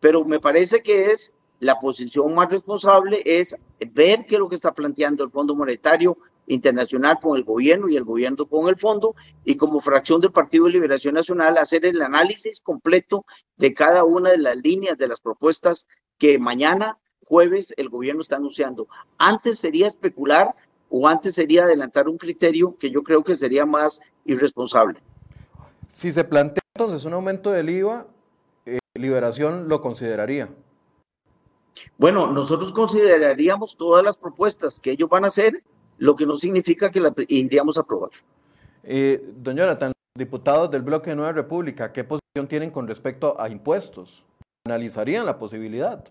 [0.00, 3.56] Pero me parece que es la posición más responsable es
[3.92, 6.18] ver qué es lo que está planteando el Fondo Monetario
[6.52, 10.66] Internacional con el gobierno y el gobierno con el fondo y como fracción del Partido
[10.66, 13.24] de Liberación Nacional hacer el análisis completo
[13.56, 15.86] de cada una de las líneas de las propuestas
[16.18, 18.88] que mañana jueves el gobierno está anunciando.
[19.18, 20.54] Antes sería especular
[20.90, 25.00] o antes sería adelantar un criterio que yo creo que sería más irresponsable.
[25.88, 28.06] Si se plantea entonces un aumento del IVA,
[28.66, 30.50] eh, Liberación lo consideraría.
[31.96, 35.62] Bueno, nosotros consideraríamos todas las propuestas que ellos van a hacer,
[36.02, 38.10] lo que no significa que las iríamos a aprobar.
[38.82, 43.48] Eh, don Jonathan, diputados del bloque de Nueva República, ¿qué posición tienen con respecto a
[43.48, 44.26] impuestos?
[44.66, 46.04] ¿Analizarían la posibilidad?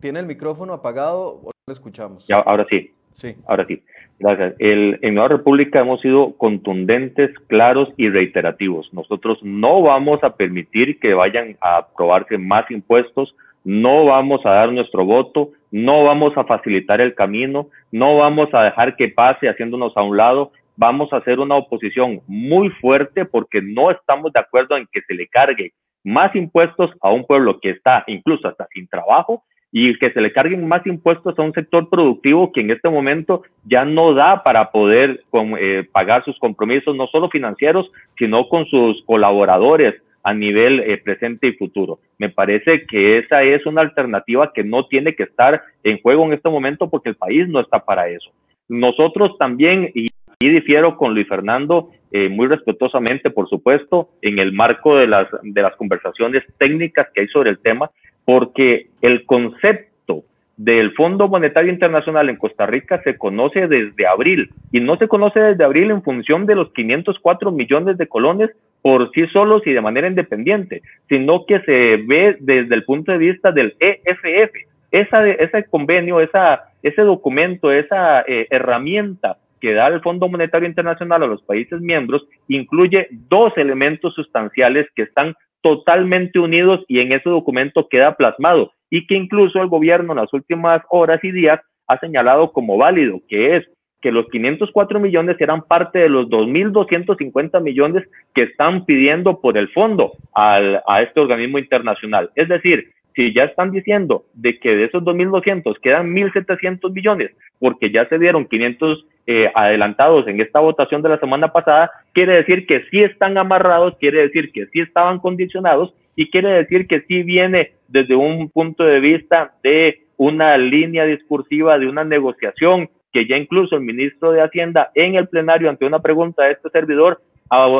[0.00, 2.26] ¿Tiene el micrófono apagado o no lo escuchamos?
[2.26, 2.92] Ya, ahora sí.
[3.14, 3.36] Sí.
[3.46, 3.82] Ahora sí.
[4.18, 4.54] Gracias.
[4.58, 8.92] El, en Nueva República hemos sido contundentes, claros y reiterativos.
[8.92, 14.72] Nosotros no vamos a permitir que vayan a aprobarse más impuestos, no vamos a dar
[14.72, 19.92] nuestro voto, no vamos a facilitar el camino, no vamos a dejar que pase haciéndonos
[19.96, 20.52] a un lado.
[20.76, 25.14] Vamos a hacer una oposición muy fuerte porque no estamos de acuerdo en que se
[25.14, 25.72] le cargue
[26.04, 30.32] más impuestos a un pueblo que está incluso hasta sin trabajo y que se le
[30.32, 34.70] carguen más impuestos a un sector productivo que en este momento ya no da para
[34.70, 35.24] poder
[35.58, 41.46] eh, pagar sus compromisos, no solo financieros, sino con sus colaboradores a nivel eh, presente
[41.46, 42.00] y futuro.
[42.18, 46.32] Me parece que esa es una alternativa que no tiene que estar en juego en
[46.32, 48.30] este momento porque el país no está para eso.
[48.68, 54.52] Nosotros también, y aquí difiero con Luis Fernando, eh, muy respetuosamente, por supuesto, en el
[54.52, 57.90] marco de las, de las conversaciones técnicas que hay sobre el tema,
[58.24, 60.24] porque el concepto
[60.56, 65.40] del Fondo Monetario Internacional en Costa Rica se conoce desde abril y no se conoce
[65.40, 68.50] desde abril en función de los 504 millones de colones
[68.84, 73.18] por sí solos y de manera independiente, sino que se ve desde el punto de
[73.18, 74.52] vista del EFF.
[74.90, 81.42] Ese convenio, ese documento, esa eh, herramienta que da el Fondo Monetario Internacional a los
[81.44, 88.18] países miembros incluye dos elementos sustanciales que están totalmente unidos y en ese documento queda
[88.18, 92.76] plasmado y que incluso el gobierno en las últimas horas y días ha señalado como
[92.76, 93.64] válido, que es
[94.04, 99.70] que los 504 millones eran parte de los 2.250 millones que están pidiendo por el
[99.70, 102.30] fondo al, a este organismo internacional.
[102.34, 107.90] Es decir, si ya están diciendo de que de esos 2.200 quedan 1.700 millones, porque
[107.90, 112.66] ya se dieron 500 eh, adelantados en esta votación de la semana pasada, quiere decir
[112.66, 117.22] que sí están amarrados, quiere decir que sí estaban condicionados y quiere decir que sí
[117.22, 123.36] viene desde un punto de vista de una línea discursiva, de una negociación que ya
[123.36, 127.22] incluso el ministro de Hacienda en el plenario ante una pregunta de este servidor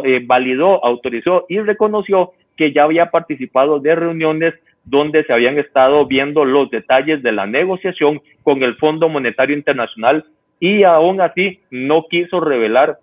[0.05, 6.07] eh, validó, autorizó y reconoció que ya había participado de reuniones donde se habían estado
[6.07, 10.25] viendo los detalles de la negociación con el Fondo Monetario Internacional
[10.61, 12.99] y aún así no quiso revelar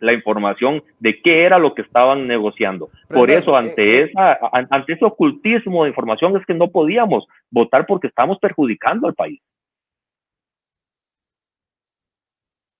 [0.00, 2.90] la información de qué era lo que estaban negociando.
[3.08, 7.26] Por eso, ante, eh, eh, esa, ante ese ocultismo de información es que no podíamos
[7.50, 9.40] votar porque estamos perjudicando al país.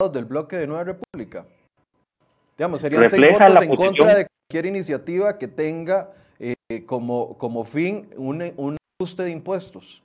[0.09, 1.45] Del bloque de Nueva República.
[2.57, 6.09] Digamos, serían seis votos en contra de cualquier iniciativa que tenga
[6.39, 6.55] eh,
[6.87, 10.03] como, como fin un, un ajuste de impuestos.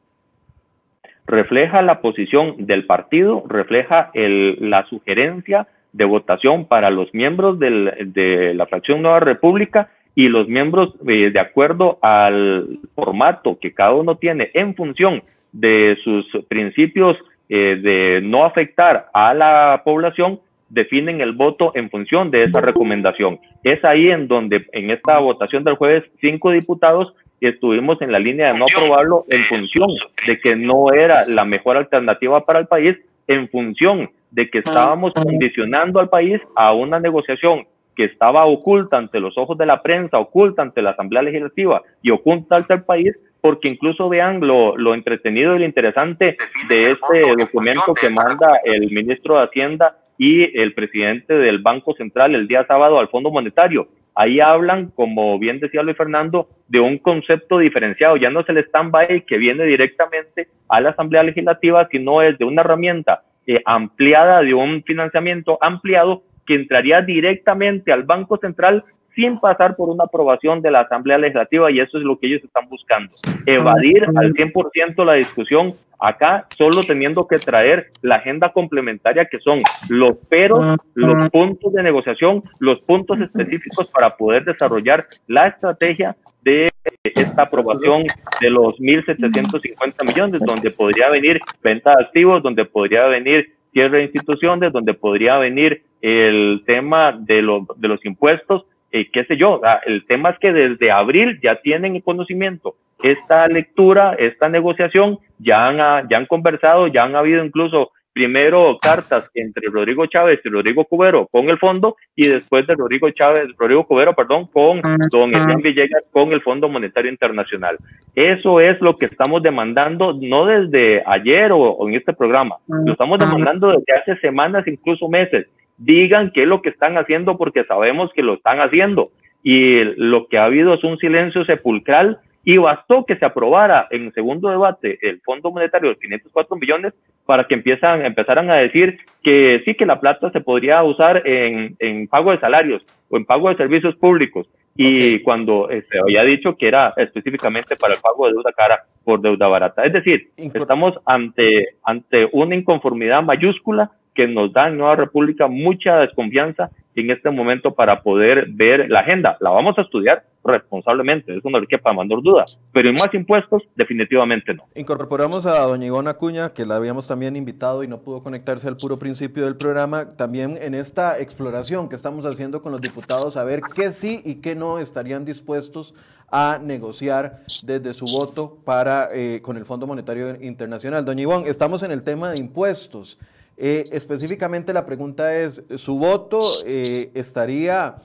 [1.26, 8.12] Refleja la posición del partido, refleja el, la sugerencia de votación para los miembros del,
[8.14, 13.94] de la fracción Nueva República y los miembros eh, de acuerdo al formato que cada
[13.94, 17.18] uno tiene en función de sus principios
[17.50, 23.40] eh, de no afectar a la población, definen el voto en función de esa recomendación.
[23.64, 28.52] Es ahí en donde en esta votación del jueves cinco diputados estuvimos en la línea
[28.52, 29.90] de no aprobarlo en función
[30.26, 35.14] de que no era la mejor alternativa para el país, en función de que estábamos
[35.14, 40.20] condicionando al país a una negociación que estaba oculta ante los ojos de la prensa,
[40.20, 44.96] oculta ante la Asamblea Legislativa y oculta ante el país, porque incluso vean lo, lo
[44.96, 46.36] entretenido y lo interesante
[46.68, 52.34] de este documento que manda el ministro de Hacienda y el presidente del Banco Central
[52.34, 53.88] el día sábado al Fondo Monetario.
[54.16, 58.18] Ahí hablan, como bien decía Luis Fernando, de un concepto diferenciado.
[58.18, 62.46] Ya no es el stand-by que viene directamente a la Asamblea Legislativa, sino es de
[62.46, 68.84] una herramienta eh, ampliada, de un financiamiento ampliado que entraría directamente al Banco Central
[69.16, 72.44] sin pasar por una aprobación de la Asamblea Legislativa y eso es lo que ellos
[72.44, 73.14] están buscando.
[73.46, 79.60] Evadir al 100% la discusión acá, solo teniendo que traer la agenda complementaria que son
[79.90, 86.70] los peros, los puntos de negociación, los puntos específicos para poder desarrollar la estrategia de
[87.04, 88.04] esta aprobación
[88.42, 94.04] de los 1.750 millones, donde podría venir venta de activos, donde podría venir cierre de
[94.04, 97.36] instituciones, donde podría venir el tema de,
[97.78, 102.00] de los impuestos, eh, qué sé yo, el tema es que desde abril ya tienen
[102.00, 102.76] conocimiento.
[103.04, 109.30] Esta lectura, esta negociación, ya han, ya han conversado, ya han habido incluso primero cartas
[109.34, 113.86] entre Rodrigo Chávez y Rodrigo Cubero con el fondo y después de Rodrigo Chávez, Rodrigo
[113.86, 114.80] Cubero, perdón, con
[115.12, 117.76] don Elian Villegas con el Fondo Monetario Internacional.
[118.16, 122.94] Eso es lo que estamos demandando, no desde ayer o, o en este programa, lo
[122.94, 127.64] estamos demandando desde hace semanas, incluso meses digan qué es lo que están haciendo porque
[127.66, 129.12] sabemos que lo están haciendo.
[129.44, 134.14] Y lo que ha habido es un silencio sepulcral y bastó que se aprobara en
[134.14, 136.94] segundo debate el Fondo Monetario de 504 millones
[137.26, 141.76] para que empiezan, empezaran a decir que sí que la plata se podría usar en,
[141.80, 144.48] en pago de salarios o en pago de servicios públicos.
[144.78, 148.84] Y cuando se este, había dicho que era específicamente para el pago de deuda cara
[149.04, 149.84] por deuda barata.
[149.84, 155.98] Es decir, estamos ante, ante una inconformidad mayúscula que nos da en Nueva República mucha
[155.98, 159.38] desconfianza en este momento para poder ver la agenda.
[159.42, 163.64] La vamos a estudiar responsablemente, eso no le para mandar dudas, pero en más impuestos
[163.76, 164.66] definitivamente no.
[164.76, 168.78] Incorporamos a doña Ivona Acuña, que la habíamos también invitado y no pudo conectarse al
[168.78, 173.44] puro principio del programa, también en esta exploración que estamos haciendo con los diputados, a
[173.44, 175.96] ver qué sí y qué no estarían dispuestos
[176.32, 181.04] a negociar desde su voto para eh, con el Fondo Monetario Internacional.
[181.04, 183.18] Doña Ivona, estamos en el tema de impuestos.
[183.58, 187.96] Eh, específicamente la pregunta es, ¿su voto eh, estaría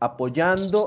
[0.00, 0.86] apoyando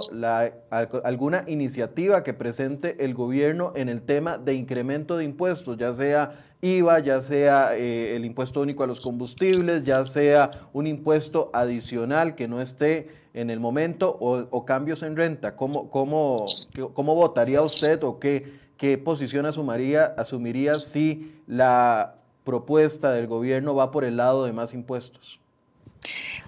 [1.04, 6.32] alguna iniciativa que presente el gobierno en el tema de incremento de impuestos, ya sea
[6.62, 12.36] IVA, ya sea eh, el impuesto único a los combustibles, ya sea un impuesto adicional
[12.36, 15.56] que no esté en el momento o, cambios en renta?
[15.56, 16.46] ¿Cómo, cómo,
[16.94, 18.46] cómo votaría usted o qué,
[18.78, 24.74] qué posición asumiría, asumiría si la propuesta del gobierno va por el lado de más
[24.74, 25.42] impuestos?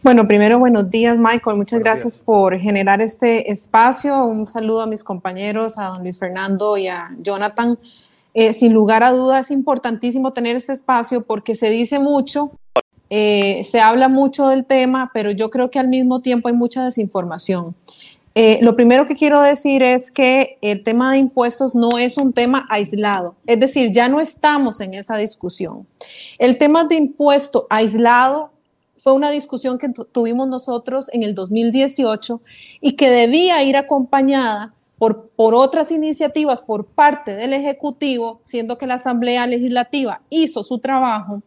[0.02, 1.58] Bueno, primero buenos días, Michael.
[1.58, 4.24] Muchas gracias por generar este espacio.
[4.24, 7.78] Un saludo a mis compañeros, a don Luis Fernando y a Jonathan.
[8.34, 12.52] Eh, sin lugar a dudas, es importantísimo tener este espacio porque se dice mucho,
[13.10, 16.86] eh, se habla mucho del tema, pero yo creo que al mismo tiempo hay mucha
[16.86, 17.76] desinformación.
[18.42, 22.32] Eh, lo primero que quiero decir es que el tema de impuestos no es un
[22.32, 25.86] tema aislado, es decir, ya no estamos en esa discusión.
[26.38, 28.52] El tema de impuesto aislado
[28.96, 32.40] fue una discusión que tuvimos nosotros en el 2018
[32.80, 38.88] y que debía ir acompañada por, por otras iniciativas por parte del Ejecutivo, siendo que
[38.88, 41.42] la Asamblea Legislativa hizo su trabajo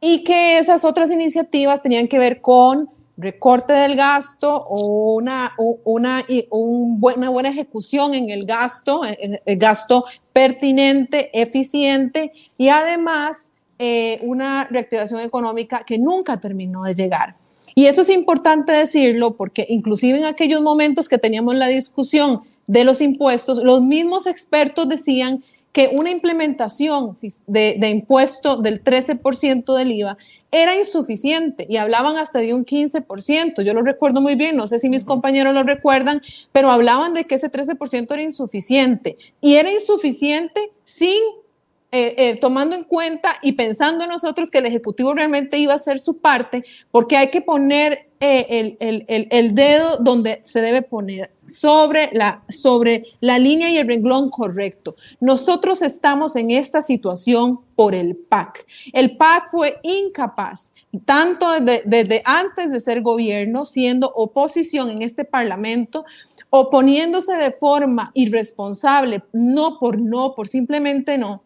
[0.00, 2.88] y que esas otras iniciativas tenían que ver con
[3.18, 5.52] recorte del gasto o una,
[5.84, 14.64] una, buena, buena ejecución en el gasto, el gasto pertinente, eficiente y además eh, una
[14.64, 17.36] reactivación económica que nunca terminó de llegar.
[17.74, 22.84] Y eso es importante decirlo porque inclusive en aquellos momentos que teníamos la discusión de
[22.84, 25.42] los impuestos, los mismos expertos decían
[25.78, 27.16] que una implementación
[27.46, 30.18] de, de impuesto del 13% del IVA
[30.50, 33.62] era insuficiente y hablaban hasta de un 15%.
[33.62, 36.20] Yo lo recuerdo muy bien, no sé si mis compañeros lo recuerdan,
[36.50, 41.22] pero hablaban de que ese 13% era insuficiente y era insuficiente sin
[41.92, 45.76] eh, eh, tomando en cuenta y pensando en nosotros que el Ejecutivo realmente iba a
[45.76, 48.76] hacer su parte, porque hay que poner eh,
[49.30, 54.96] el, dedo donde se debe poner, sobre la, sobre la línea y el renglón correcto.
[55.20, 58.66] Nosotros estamos en esta situación por el PAC.
[58.92, 66.04] El PAC fue incapaz, tanto desde antes de ser gobierno, siendo oposición en este Parlamento,
[66.50, 71.44] oponiéndose de forma irresponsable, no por no, por simplemente no,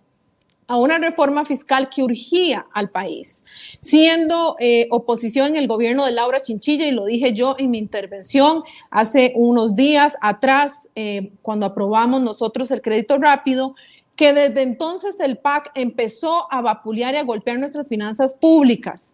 [0.72, 3.44] a una reforma fiscal que urgía al país,
[3.82, 7.78] siendo eh, oposición en el gobierno de Laura Chinchilla, y lo dije yo en mi
[7.78, 13.74] intervención hace unos días atrás, eh, cuando aprobamos nosotros el crédito rápido,
[14.16, 19.12] que desde entonces el PAC empezó a vapulear y a golpear nuestras finanzas públicas.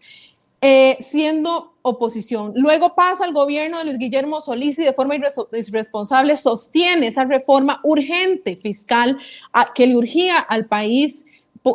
[0.61, 2.53] Eh, siendo oposición.
[2.57, 7.81] Luego pasa el gobierno de Luis Guillermo Solís y de forma irresponsable sostiene esa reforma
[7.85, 9.19] urgente fiscal
[9.77, 11.27] que le urgía al país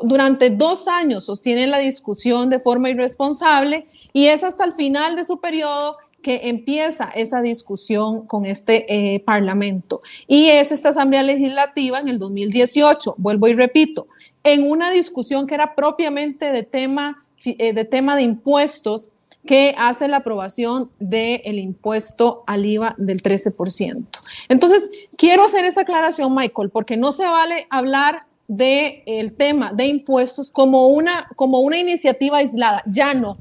[0.03, 5.23] durante dos años sostiene la discusión de forma irresponsable y es hasta el final de
[5.23, 8.85] su periodo que empieza esa discusión con este
[9.15, 10.01] eh, Parlamento.
[10.25, 14.07] Y es esta Asamblea Legislativa en el 2018, vuelvo y repito,
[14.43, 19.09] en una discusión que era propiamente de tema, eh, de, tema de impuestos
[19.45, 24.05] que hace la aprobación del impuesto al IVA del 13%.
[24.47, 29.85] Entonces, quiero hacer esa aclaración, Michael, porque no se vale hablar del el tema de
[29.85, 32.83] impuestos como una, como una iniciativa aislada.
[32.85, 33.37] Ya no.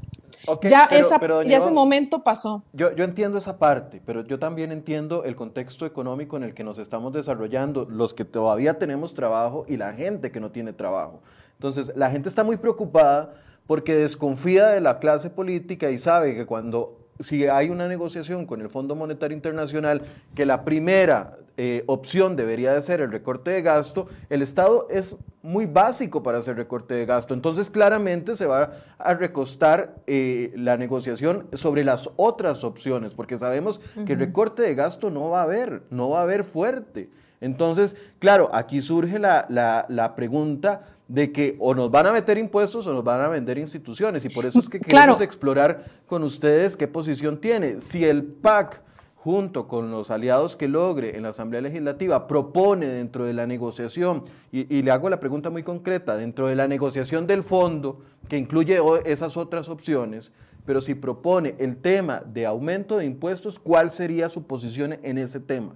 [0.63, 2.63] ya, ese momento pasó.
[2.73, 6.65] Yo, yo entiendo esa parte, pero yo también entiendo el contexto económico en el que
[6.65, 11.21] nos estamos desarrollando, los que todavía tenemos trabajo y la gente que no tiene trabajo.
[11.55, 13.35] Entonces, la gente está muy preocupada
[13.67, 18.61] porque desconfía de la clase política y sabe que cuando si hay una negociación con
[18.61, 20.03] el Fondo Monetario Internacional,
[20.35, 25.17] que la primera eh, opción debería de ser el recorte de gasto, el Estado es
[25.43, 27.35] muy básico para hacer recorte de gasto.
[27.35, 33.81] Entonces claramente se va a recostar eh, la negociación sobre las otras opciones, porque sabemos
[34.07, 37.11] que el recorte de gasto no va a haber, no va a haber fuerte.
[37.41, 40.83] Entonces, claro, aquí surge la, la pregunta
[41.13, 44.25] de que o nos van a meter impuestos o nos van a vender instituciones.
[44.25, 47.81] Y por eso es que queremos explorar con ustedes qué posición tiene.
[47.81, 48.81] Si el PAC,
[49.23, 54.25] junto con los aliados que logre en la Asamblea Legislativa, propone dentro de la negociación,
[54.51, 58.81] y, le hago la pregunta muy concreta, dentro de la negociación del fondo, que incluye
[59.05, 60.33] esas otras opciones,
[60.67, 65.39] pero si propone el tema de aumento de impuestos, ¿cuál sería su posición en ese
[65.39, 65.73] tema?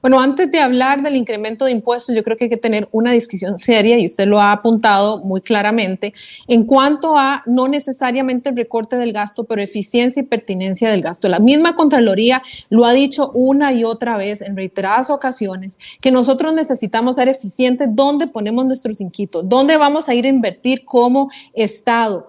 [0.00, 3.12] Bueno, antes de hablar del incremento de impuestos, yo creo que hay que tener una
[3.12, 6.14] discusión seria, y usted lo ha apuntado muy claramente,
[6.48, 11.28] en cuanto a no necesariamente el recorte del gasto, pero eficiencia y pertinencia del gasto.
[11.28, 16.54] La misma Contraloría lo ha dicho una y otra vez en reiteradas ocasiones, que nosotros
[16.54, 22.28] necesitamos ser eficientes dónde ponemos nuestros inquitos, dónde vamos a ir a invertir como Estado,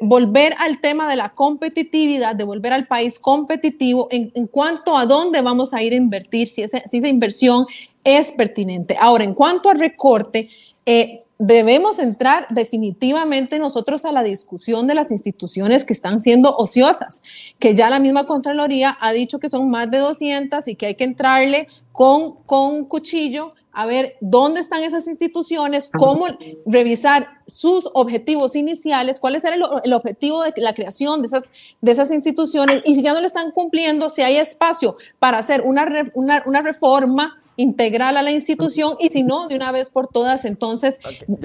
[0.00, 5.40] volver al tema de la competitividad, de volver al país competitivo en, cuanto a dónde
[5.42, 7.66] vamos a ir a invertir, si, si esa inversión
[8.04, 8.96] es pertinente.
[8.98, 10.48] Ahora, en cuanto al recorte,
[10.86, 17.22] eh, debemos entrar definitivamente nosotros a la discusión de las instituciones que están siendo ociosas,
[17.58, 20.94] que ya la misma Contraloría ha dicho que son más de 200 y que hay
[20.96, 26.26] que entrarle con, con un cuchillo a ver dónde están esas instituciones, cómo
[26.66, 31.92] revisar sus objetivos iniciales, cuál es el, el, objetivo de la creación de esas, de
[31.92, 35.88] esas instituciones y si ya no lo están cumpliendo, si hay espacio para hacer una,
[36.14, 40.46] una, una reforma integral a la institución y si no, de una vez por todas,
[40.46, 40.98] entonces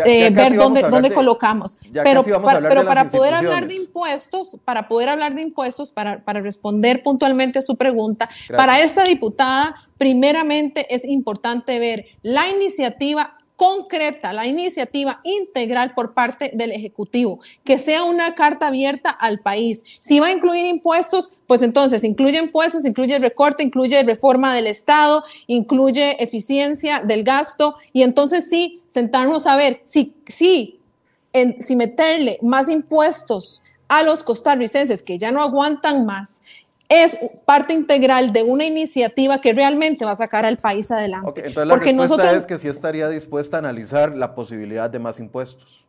[0.06, 1.78] eh, ver dónde, dónde colocamos.
[1.92, 6.40] Pero, para, pero para poder hablar de impuestos, para poder hablar de impuestos, para, para
[6.40, 14.34] responder puntualmente a su pregunta, para esta diputada, primeramente es importante ver la iniciativa concreta,
[14.34, 19.84] la iniciativa integral por parte del Ejecutivo, que sea una carta abierta al país.
[20.02, 25.24] Si va a incluir impuestos, pues entonces incluye impuestos, incluye recorte, incluye reforma del Estado,
[25.48, 30.80] incluye eficiencia del gasto y entonces sí, sentarnos a ver si, si,
[31.32, 36.44] en, si meterle más impuestos a los costarricenses que ya no aguantan más
[36.90, 41.42] es parte integral de una iniciativa que realmente va a sacar al país adelante.
[41.46, 45.86] entonces la respuesta es que sí estaría dispuesta a analizar la posibilidad de más impuestos.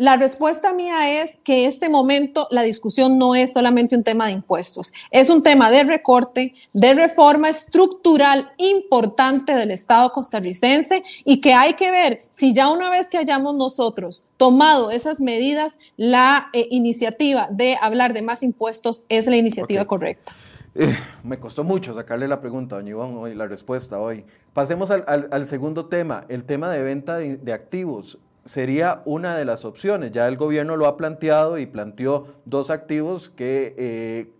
[0.00, 4.26] La respuesta mía es que en este momento la discusión no es solamente un tema
[4.26, 11.40] de impuestos, es un tema de recorte, de reforma estructural importante del Estado costarricense y
[11.40, 16.48] que hay que ver si ya una vez que hayamos nosotros tomado esas medidas, la
[16.52, 20.32] eh, iniciativa de hablar de más impuestos es la iniciativa correcta.
[20.76, 20.94] Eh,
[21.24, 24.24] me costó mucho sacarle la pregunta, doña Iván, hoy, la respuesta hoy.
[24.52, 28.18] Pasemos al, segundo tema, el tema de venta de activos
[28.48, 30.10] sería una de las opciones.
[30.10, 34.30] Ya el gobierno lo ha planteado y planteó dos activos que eh,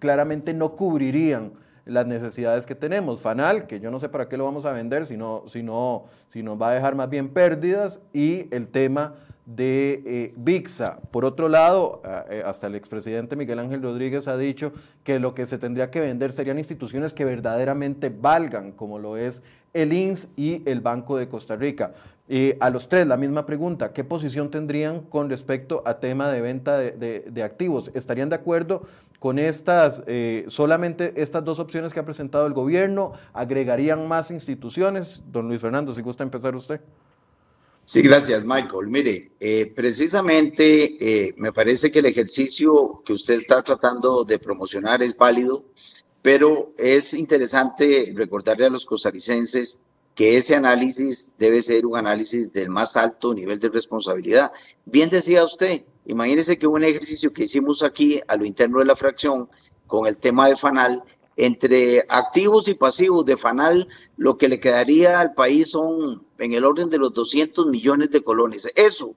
[0.00, 1.52] claramente no cubrirían
[1.84, 3.20] las necesidades que tenemos.
[3.20, 5.16] Fanal, que yo no sé para qué lo vamos a vender, si,
[5.46, 5.64] si,
[6.26, 9.14] si nos va a dejar más bien pérdidas, y el tema
[9.46, 10.98] de eh, VIXA.
[11.12, 14.72] Por otro lado, eh, hasta el expresidente Miguel Ángel Rodríguez ha dicho
[15.04, 19.44] que lo que se tendría que vender serían instituciones que verdaderamente valgan, como lo es
[19.72, 21.92] el INS y el Banco de Costa Rica.
[22.60, 26.78] A los tres, la misma pregunta, ¿qué posición tendrían con respecto a tema de venta
[26.78, 27.92] de, activos?
[27.94, 28.82] ¿Estarían de acuerdo
[29.20, 33.12] con estas, eh, solamente estas dos opciones que ha presentado el gobierno?
[33.32, 35.22] ¿Agregarían más instituciones?
[35.30, 36.80] Don Luis Fernando, si gusta empezar usted.
[37.84, 38.88] Sí, gracias, Michael.
[38.88, 45.04] Mire, eh, precisamente eh, me parece que el ejercicio que usted está tratando de promocionar
[45.04, 45.64] es válido,
[46.20, 49.78] pero es interesante recordarle a los costarricenses
[50.16, 54.50] que ese análisis debe ser un análisis del más alto nivel de responsabilidad.
[54.86, 58.96] Bien decía usted, imagínese que un ejercicio que hicimos aquí a lo interno de la
[58.96, 59.48] fracción
[59.86, 61.04] con el tema de FANAL
[61.36, 66.64] entre activos y pasivos de FANAL, lo que le quedaría al país son en el
[66.64, 68.72] orden de los 200 millones de colones.
[68.74, 69.14] Eso,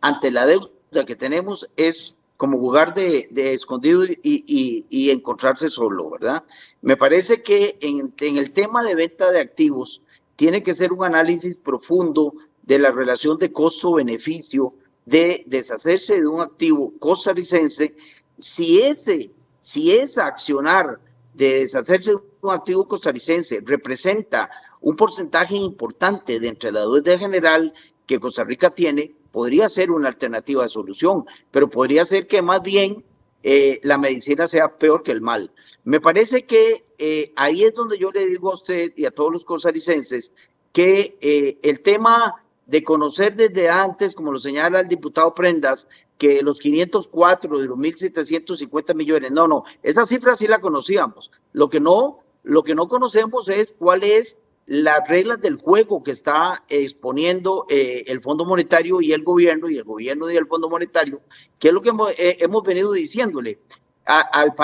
[0.00, 6.42] ante la deuda que tenemos, es como jugar de, escondido y, encontrarse solo, ¿verdad?
[6.82, 10.02] Me parece que en, en el tema de venta de activos
[10.40, 12.32] tiene que ser un análisis profundo
[12.62, 14.72] de la relación de costo-beneficio
[15.04, 17.94] de deshacerse de un activo costarricense.
[18.38, 19.30] Si ese,
[19.60, 20.98] si es accionar
[21.34, 26.86] de deshacerse de un activo costarricense representa un porcentaje importante de entre la
[27.18, 27.74] general
[28.06, 32.62] que Costa Rica tiene, podría ser una alternativa de solución, pero podría ser que más
[32.62, 33.04] bien
[33.42, 35.50] eh, la medicina sea peor que el mal.
[35.84, 39.32] Me parece que eh, ahí es donde yo le digo a usted y a todos
[39.32, 40.32] los costarricenses
[40.72, 45.88] que eh, el tema de conocer desde antes, como lo señala el diputado Prendas,
[46.18, 51.30] que los 504 de los 1.750 millones, no, no, esa cifra sí la conocíamos.
[51.52, 54.38] Lo que no, lo que no conocemos es cuál es
[54.70, 59.76] las reglas del juego que está exponiendo eh, el Fondo Monetario y el gobierno, y
[59.76, 61.22] el gobierno y el Fondo Monetario,
[61.58, 63.58] que es lo que hemos, eh, venido diciéndole.
[64.04, 64.54] al,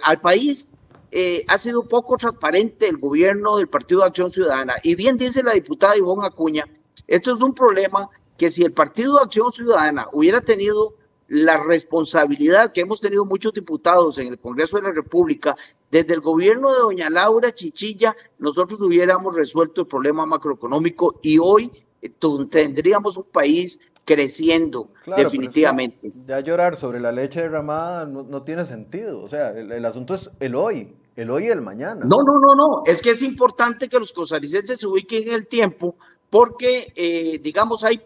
[0.00, 0.70] al, país
[1.10, 4.74] eh, ha sido poco transparente el gobierno del Partido de Acción Ciudadana.
[4.84, 6.64] Y bien dice la diputada Ivonne Acuña,
[7.08, 10.94] esto es un problema que si el Partido de Acción Ciudadana hubiera tenido
[11.32, 15.56] la responsabilidad que hemos tenido muchos diputados en el Congreso de la República,
[15.90, 21.72] desde el gobierno de doña Laura Chichilla, nosotros hubiéramos resuelto el problema macroeconómico y hoy
[22.02, 22.12] eh,
[22.50, 26.12] tendríamos un país creciendo definitivamente.
[26.26, 30.54] ya llorar sobre la leche derramada no, tiene sentido, o sea, el, asunto es el
[30.54, 32.04] hoy, el hoy y el mañana.
[32.04, 35.46] No, no, no, no, es que es importante que los costarricenses se ubiquen en el
[35.46, 35.96] tiempo
[36.28, 38.02] porque, eh, digamos, hay,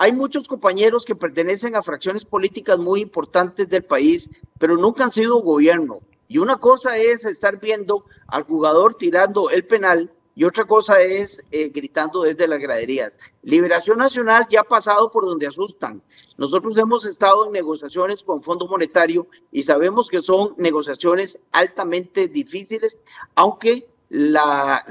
[0.00, 5.10] hay muchos compañeros que pertenecen a fracciones políticas muy importantes del país, pero nunca han
[5.10, 5.98] sido gobierno.
[6.28, 11.42] Y una cosa es estar viendo al jugador tirando el penal y otra cosa es
[11.50, 13.18] eh, gritando desde las graderías.
[13.42, 16.00] Liberación Nacional ya ha pasado por donde asustan.
[16.36, 22.98] Nosotros hemos estado en negociaciones con Fondo Monetario y sabemos que son negociaciones altamente difíciles,
[23.34, 24.84] aunque la,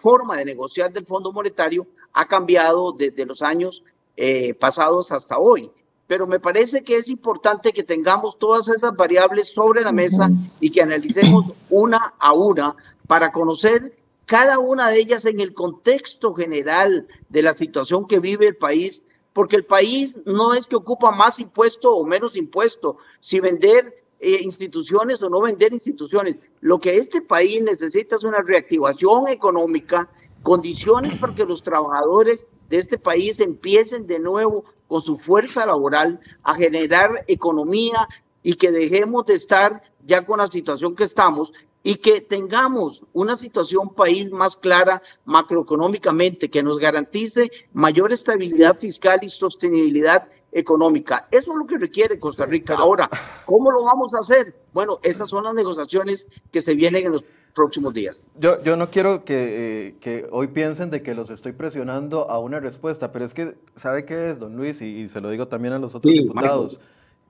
[0.00, 3.84] forma de negociar del Fondo Monetario ha cambiado desde los años
[4.20, 5.70] eh, pasados hasta hoy.
[6.08, 10.70] Pero me parece que es importante que tengamos todas esas variables sobre la mesa y
[10.70, 12.74] que analicemos una a una
[13.06, 13.96] para conocer
[14.26, 19.04] cada una de ellas en el contexto general de la situación que vive el país,
[19.32, 22.96] porque el país no es que ocupa más impuesto o menos impuesto.
[23.20, 26.40] Si vender eh, instituciones o no vender instituciones.
[26.60, 30.08] Lo que este país necesita es una reactivación económica,
[30.42, 36.20] condiciones para que los trabajadores de este país empiecen de nuevo con su fuerza laboral
[36.42, 38.08] a generar economía
[38.42, 41.52] y que dejemos de estar ya con la situación que estamos
[41.82, 49.20] y que tengamos una situación país más clara macroeconómicamente, que nos garantice mayor estabilidad fiscal
[49.22, 51.28] y sostenibilidad económica.
[51.30, 52.74] Eso es lo que requiere Costa Rica.
[52.74, 53.08] Ahora,
[53.44, 54.54] ¿cómo lo vamos a hacer?
[54.72, 57.24] Bueno, esas son las negociaciones que se vienen en los
[57.58, 58.24] próximos días.
[58.38, 62.60] Yo, yo no quiero que, que, hoy piensen de que los estoy presionando a una
[62.60, 64.80] respuesta, pero es que, ¿sabe qué es, don Luis?
[64.80, 66.78] Y, se lo digo también a los otros diputados.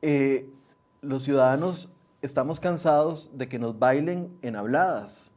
[0.03, 0.51] Eh,
[1.01, 1.89] los ciudadanos
[2.21, 5.31] estamos cansados de que nos bailen en habladas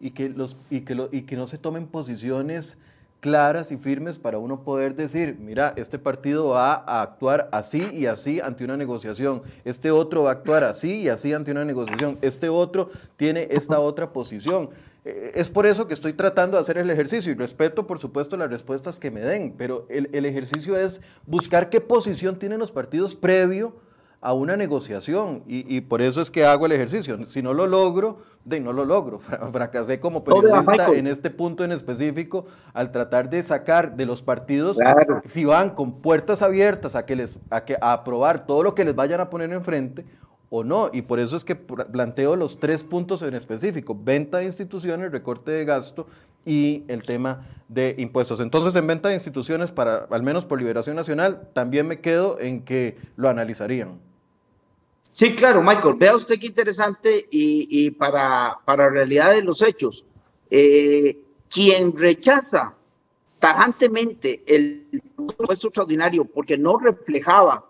[0.00, 2.78] y que, los, y que, lo, y que no se tomen posiciones
[3.20, 8.06] claras y firmes para uno poder decir, mira, este partido va a actuar así y
[8.06, 12.18] así ante una negociación, este otro va a actuar así y así ante una negociación,
[12.22, 14.70] este otro tiene esta otra posición.
[15.04, 18.36] Eh, es por eso que estoy tratando de hacer el ejercicio y respeto, por supuesto,
[18.36, 22.72] las respuestas que me den, pero el, el ejercicio es buscar qué posición tienen los
[22.72, 23.74] partidos previo
[24.22, 27.24] a una negociación y, por eso es que hago el ejercicio.
[27.24, 29.18] Si no lo logro, de no lo logro.
[29.52, 32.44] Fracasé como periodista en este punto en específico
[32.74, 34.78] al tratar de sacar de los partidos
[35.24, 38.84] si van con puertas abiertas a que les a que a aprobar todo lo que
[38.84, 40.04] les vayan a poner enfrente
[40.50, 40.90] o no.
[40.92, 45.50] Y por eso es que planteo los tres puntos en específico, venta de instituciones, recorte
[45.50, 46.06] de gasto
[46.44, 48.40] y el tema de impuestos.
[48.40, 52.64] Entonces, en venta de instituciones, para, al menos por Liberación Nacional, también me quedo en
[52.64, 54.09] que lo analizarían.
[55.20, 60.06] Sí, claro, Michael, vea usted qué interesante y, para, para realidad de los hechos,
[60.50, 62.74] eh, quien rechaza
[63.38, 67.66] tajantemente el presupuesto extraordinario porque no reflejaba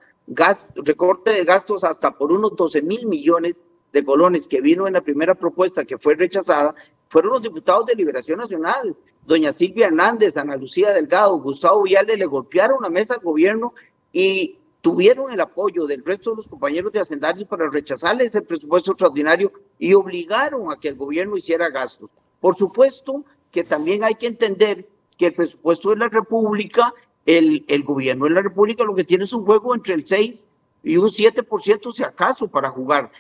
[0.76, 3.60] recorte de gastos hasta por unos 12 mil millones
[3.92, 6.72] de colones que vino en la primera propuesta que fue rechazada,
[7.08, 8.94] fueron los diputados de Liberación Nacional,
[9.26, 13.74] doña Silvia Hernández, Ana Lucía Delgado, Gustavo Viale, le golpearon la mesa al gobierno
[14.12, 18.92] y tuvieron el apoyo del resto de los compañeros de hacendarios para rechazarles el presupuesto
[18.92, 22.10] extraordinario y obligaron a que el gobierno hiciera gastos.
[22.40, 26.94] Por supuesto que también hay que entender que el presupuesto de la República,
[27.26, 30.46] el, el gobierno de la República lo que tiene es un juego entre el 6
[30.82, 33.10] y un 7% si acaso para jugar.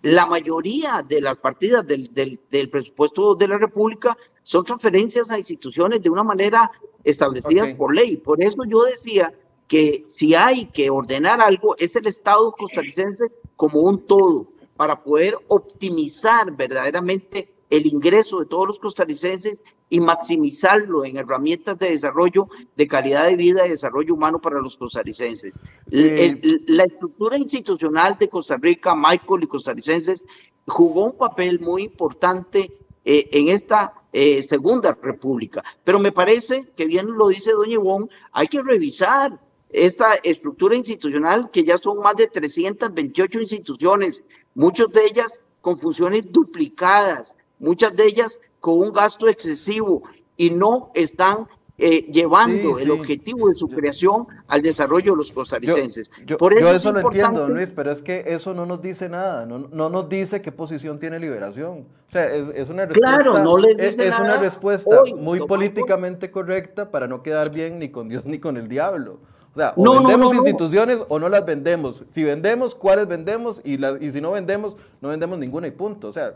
[0.00, 5.38] La mayoría de las partidas del, del, del, presupuesto de la República son transferencias a
[5.38, 6.72] instituciones de una manera
[7.04, 8.16] establecidas por ley.
[8.16, 9.32] Por eso yo decía
[9.72, 15.34] que si hay que ordenar algo es el Estado costarricense como un todo para poder
[15.48, 22.86] optimizar verdaderamente el ingreso de todos los costarricenses y maximizarlo en herramientas de desarrollo de
[22.86, 25.58] calidad de vida y desarrollo humano para los costarricenses.
[25.90, 30.26] Eh, la estructura institucional de Costa Rica, Michael y costarricenses,
[30.66, 35.64] jugó un papel muy importante eh, en esta eh, Segunda República.
[35.82, 39.40] Pero me parece que bien lo dice doña Ivonne, hay que revisar
[39.72, 46.22] esta estructura institucional que ya son más de 328 instituciones, muchas de ellas con funciones
[46.30, 50.02] duplicadas, muchas de ellas con un gasto excesivo
[50.36, 51.46] y no están
[51.78, 56.10] eh, llevando el objetivo de su creación al desarrollo de los costarricenses.
[56.26, 59.46] Yo, Por eso, eso lo entiendo, Luis, pero es que eso no nos dice nada,
[59.46, 61.86] no, no nos dice qué posición tiene liberación.
[62.08, 67.22] O sea, es, una respuesta, claro, no es, una respuesta muy políticamente correcta para no
[67.22, 69.18] quedar bien ni con Dios ni con el diablo.
[69.54, 72.04] O sea, o vendemos instituciones o no las vendemos.
[72.10, 73.60] Si vendemos, ¿cuáles vendemos?
[73.64, 76.08] Y, y si no vendemos, no vendemos ninguna y punto.
[76.08, 76.34] O sea,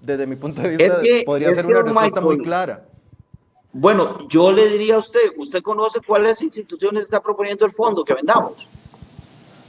[0.00, 2.84] desde mi punto de vista, podría ser una respuesta muy clara.
[3.72, 8.14] Bueno, yo le diría a usted, ¿usted conoce cuáles instituciones está proponiendo el fondo que
[8.14, 8.66] vendamos?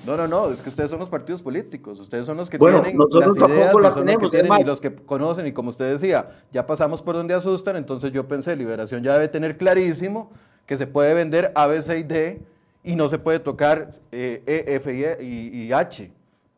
[0.07, 2.81] No, no, no, es que ustedes son los partidos políticos, ustedes son los que tienen
[2.81, 6.65] las ideas, son los que tienen y los que conocen, y como usted decía, ya
[6.65, 10.31] pasamos por donde asustan, entonces yo pensé, Liberación ya debe tener clarísimo
[10.65, 12.39] que se puede vender A, B, C y D
[12.85, 16.09] y no se puede tocar eh, E, F y, e, y, H.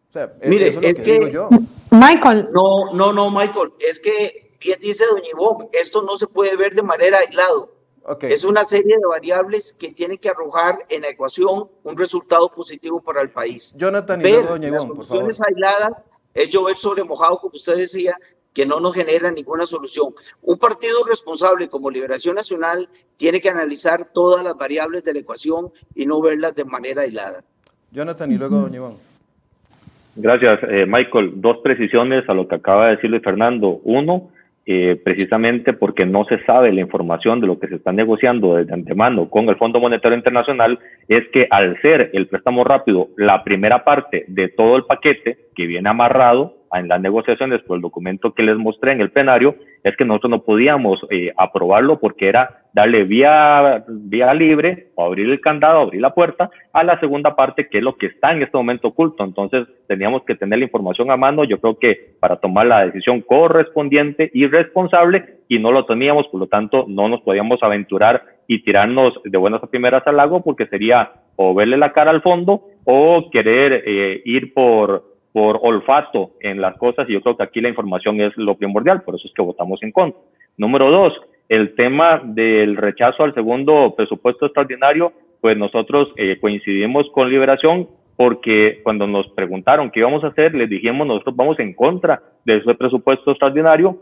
[0.09, 1.49] O sea, e, Mire, es, es que, yo.
[1.89, 2.49] Michael.
[2.53, 6.75] No, no, no, Michael, es que bien dice Doña Ivonne, esto no se puede ver
[6.75, 7.71] de manera aislado.
[8.03, 8.31] Okay.
[8.31, 13.01] Es una serie de variables que tienen que arrojar en la ecuación un resultado positivo
[13.01, 13.75] para el país.
[13.77, 18.17] Jonathan y Ver Doña Ivonne, las soluciones aisladas es llover sobre mojado, como usted decía,
[18.53, 20.13] que no nos genera ninguna solución.
[20.41, 25.71] Un partido responsable como Liberación Nacional tiene que analizar todas las variables de la ecuación
[25.95, 27.43] y no verlas de manera aislada.
[27.91, 28.93] Jonathan y luego Doña Iván.
[30.15, 31.33] Gracias, eh, Michael.
[31.35, 33.79] Dos precisiones a lo que acaba de decirle Fernando.
[33.83, 34.31] Uno,
[34.71, 38.71] eh, precisamente porque no se sabe la información de lo que se está negociando desde
[38.71, 43.83] antemano con el Fondo Monetario Internacional, es que al ser el préstamo rápido la primera
[43.83, 48.43] parte de todo el paquete que viene amarrado en las negociaciones por el documento que
[48.43, 53.03] les mostré en el plenario, es que nosotros no podíamos eh, aprobarlo porque era darle
[53.03, 57.79] vía, vía libre o abrir el candado, abrir la puerta a la segunda parte, que
[57.79, 59.23] es lo que está en este momento oculto.
[59.23, 63.21] Entonces, teníamos que tener la información a mano, yo creo que para tomar la decisión
[63.21, 68.63] correspondiente y responsable, y no lo teníamos, por lo tanto, no nos podíamos aventurar y
[68.63, 72.65] tirarnos de buenas a primeras al lago, porque sería o verle la cara al fondo
[72.83, 77.61] o querer eh, ir por por olfato en las cosas y yo creo que aquí
[77.61, 80.19] la información es lo primordial, por eso es que votamos en contra.
[80.57, 81.13] Número dos,
[81.49, 88.81] el tema del rechazo al segundo presupuesto extraordinario, pues nosotros eh, coincidimos con Liberación porque
[88.83, 92.75] cuando nos preguntaron qué íbamos a hacer, les dijimos nosotros vamos en contra de ese
[92.75, 93.97] presupuesto extraordinario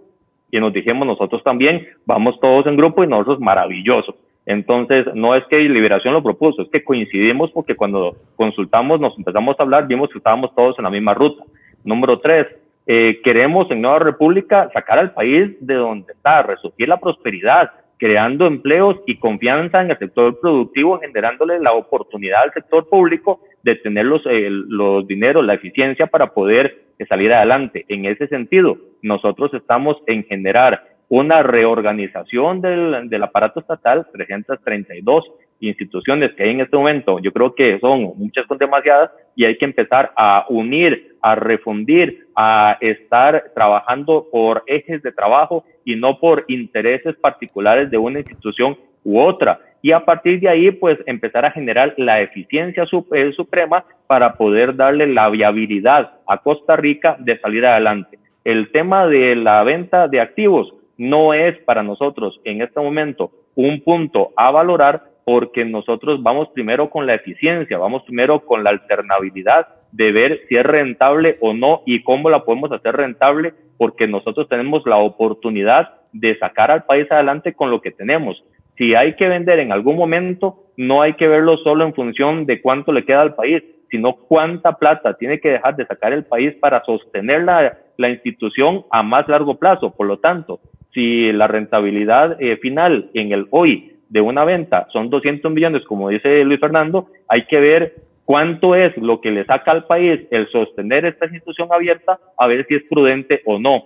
[0.51, 4.15] y nos dijimos nosotros también, vamos todos en grupo y nosotros maravilloso.
[4.45, 9.59] Entonces, no es que Liberación lo propuso, es que coincidimos porque cuando consultamos, nos empezamos
[9.59, 11.43] a hablar, vimos que estábamos todos en la misma ruta.
[11.83, 12.47] Número tres,
[12.88, 18.47] eh, queremos en Nueva República sacar al país de donde está, resurgir la prosperidad, creando
[18.47, 24.05] empleos y confianza en el sector productivo, generándole la oportunidad al sector público de tener
[24.05, 27.85] los, eh, los dineros, la eficiencia para poder salir adelante.
[27.89, 35.25] En ese sentido, nosotros estamos en generar una reorganización del, del aparato estatal, 332
[35.60, 39.58] instituciones que hay en este momento, yo creo que son muchas con demasiadas y hay
[39.58, 46.20] que empezar a unir, a refundir, a estar trabajando por ejes de trabajo y no
[46.20, 49.60] por intereses particulares de una institución u otra.
[49.82, 54.76] Y a partir de ahí, pues empezar a generar la eficiencia eh, suprema para poder
[54.76, 58.20] darle la viabilidad a Costa Rica de salir adelante.
[58.43, 63.82] El tema de la venta de activos no es para nosotros en este momento un
[63.82, 69.67] punto a valorar porque nosotros vamos primero con la eficiencia, vamos primero con la alternabilidad
[69.91, 74.47] de ver si es rentable o no y cómo la podemos hacer rentable, porque nosotros
[74.47, 78.41] tenemos la oportunidad de sacar al país adelante con lo que tenemos.
[78.78, 82.61] Si hay que vender en algún momento, no hay que verlo solo en función de
[82.61, 83.61] cuánto le queda al país,
[83.91, 88.86] sino cuánta plata tiene que dejar de sacar el país para sostener la, la institución
[88.91, 89.93] a más largo plazo.
[89.93, 90.61] Por lo tanto,
[90.93, 96.10] si la rentabilidad eh, final en el hoy de una venta son 200 millones, como
[96.10, 97.95] dice Luis Fernando, hay que ver
[98.26, 102.66] cuánto es lo que le saca al país el sostener esta institución abierta, a ver
[102.68, 103.84] si es prudente o no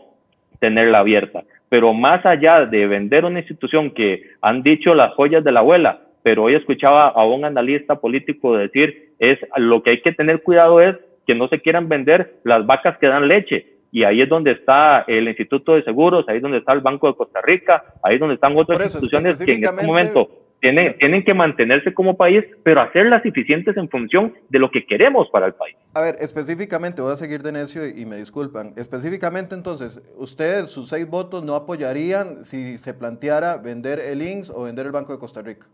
[0.59, 1.43] tenerla abierta.
[1.69, 6.01] Pero más allá de vender una institución que han dicho las joyas de la abuela,
[6.23, 10.81] pero hoy escuchaba a un analista político decir, es lo que hay que tener cuidado
[10.81, 10.95] es
[11.25, 15.01] que no se quieran vender las vacas que dan leche, y ahí es donde está
[15.01, 18.19] el Instituto de Seguros, ahí es donde está el Banco de Costa Rica, ahí es
[18.19, 20.29] donde están otras instituciones que en este momento
[20.61, 25.27] tienen, tienen que mantenerse como país, pero hacerlas eficientes en función de lo que queremos
[25.29, 25.75] para el país.
[25.93, 30.87] A ver, específicamente, voy a seguir de necio y, me disculpan, específicamente entonces, ¿ustedes, sus
[30.87, 35.19] seis votos, no apoyarían si se planteara vender el INSS o vender el Banco de
[35.19, 35.65] Costa Rica?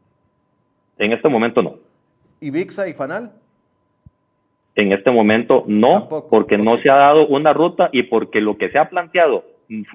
[0.97, 1.75] En este momento no.
[2.39, 3.31] ¿Y VIXA y FANAL?
[4.77, 8.69] En este momento no, porque no se ha dado una ruta y porque lo que
[8.69, 9.43] se ha planteado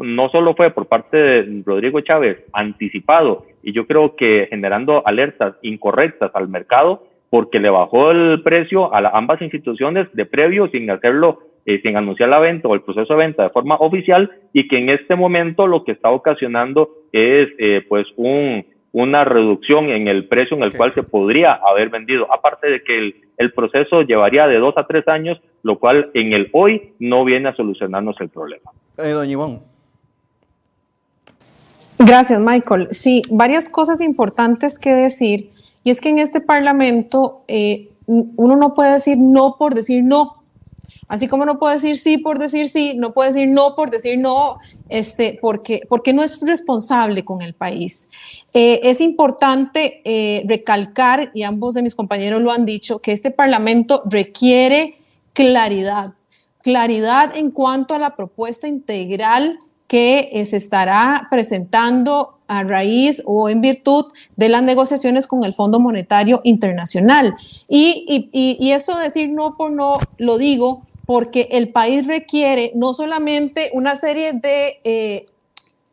[0.01, 5.55] no solo fue por parte de Rodrigo Chávez anticipado y yo creo que generando alertas
[5.63, 11.39] incorrectas al mercado porque le bajó el precio a ambas instituciones de previo sin hacerlo,
[11.65, 14.79] eh, sin anunciar la venta o el proceso de venta de forma oficial y que
[14.79, 20.29] en este momento lo que está ocasionando es eh, pues un, una reducción en el
[20.29, 22.33] precio en el cual se podría haber vendido.
[22.33, 26.33] Aparte de que el, el, proceso llevaría de dos a tres años, lo cual en
[26.33, 28.71] el hoy no viene a solucionarnos el problema.
[28.99, 29.61] Eh, doña Ivonne.
[31.99, 32.89] Gracias, Michael.
[32.91, 35.51] Sí, varias cosas importantes que decir.
[35.85, 40.42] Y es que en este Parlamento eh, uno no puede decir no por decir no.
[41.13, 44.19] Así como no puede decir sí por decir sí, no puede decir no por decir
[44.19, 44.57] no,
[44.89, 48.09] este, porque, porque no es responsable con el país.
[48.55, 53.31] Eh, es importante eh, recalcar, y ambos de mis compañeros lo han dicho, que este
[53.31, 54.97] Parlamento requiere
[55.35, 56.15] claridad,
[56.63, 59.59] claridad en cuanto a la propuesta integral
[59.89, 64.07] que eh, se estará presentando a raíz o en virtud
[64.37, 67.35] de las negociaciones con el Fondo Monetario Internacional.
[67.69, 72.95] Y, y, y, de decir no por no, lo digo porque el país requiere no
[72.95, 75.27] solamente una serie de, eh,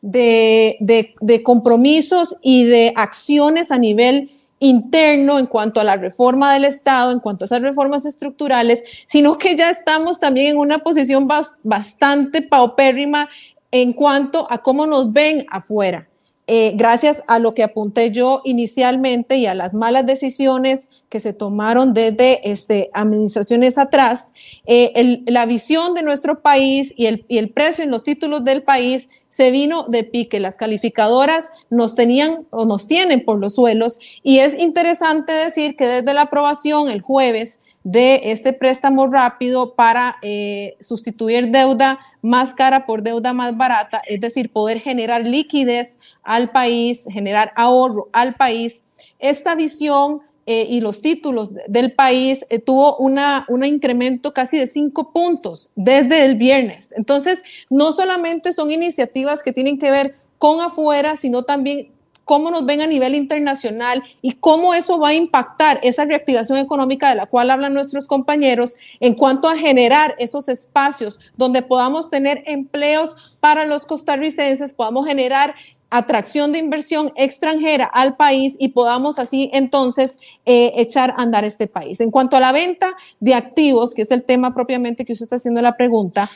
[0.01, 0.77] de,
[1.19, 7.11] de, compromisos y de acciones a nivel interno en cuanto a la reforma del Estado,
[7.11, 11.27] en cuanto a esas reformas estructurales, sino que ya estamos también en una posición
[11.63, 13.29] bastante paupérrima
[13.71, 16.07] en cuanto a cómo nos ven afuera.
[16.51, 21.31] Eh, gracias a lo que apunté yo inicialmente y a las malas decisiones que se
[21.31, 24.33] tomaron desde este, administraciones atrás,
[24.65, 29.51] eh, la visión de nuestro país y el, precio en los títulos del país se
[29.51, 30.39] vino de pique.
[30.39, 35.85] Las calificadoras nos tenían o nos tienen por los suelos y es interesante decir que
[35.85, 42.85] desde la aprobación el jueves de este préstamo rápido para eh, sustituir deuda más cara
[42.85, 48.85] por deuda más barata, es decir, poder generar liquidez al país, generar ahorro al país.
[49.19, 54.65] Esta visión eh, y los títulos del país eh, tuvo una, un incremento casi de
[54.65, 56.91] cinco puntos desde el viernes.
[56.97, 61.91] Entonces, no solamente son iniciativas que tienen que ver con afuera, sino también
[62.29, 67.09] cómo nos ven a nivel internacional y cómo eso va a impactar esa reactivación económica
[67.09, 72.43] de la cual hablan nuestros compañeros en cuanto a generar esos espacios donde podamos tener
[72.45, 75.55] empleos para los costarricenses, podamos generar
[75.89, 81.65] atracción de inversión extranjera al país y podamos así entonces eh, echar a andar este
[81.65, 81.99] país.
[81.99, 85.37] En cuanto a la venta de activos, que es el tema propiamente que usted está
[85.37, 86.29] haciendo la pregunta,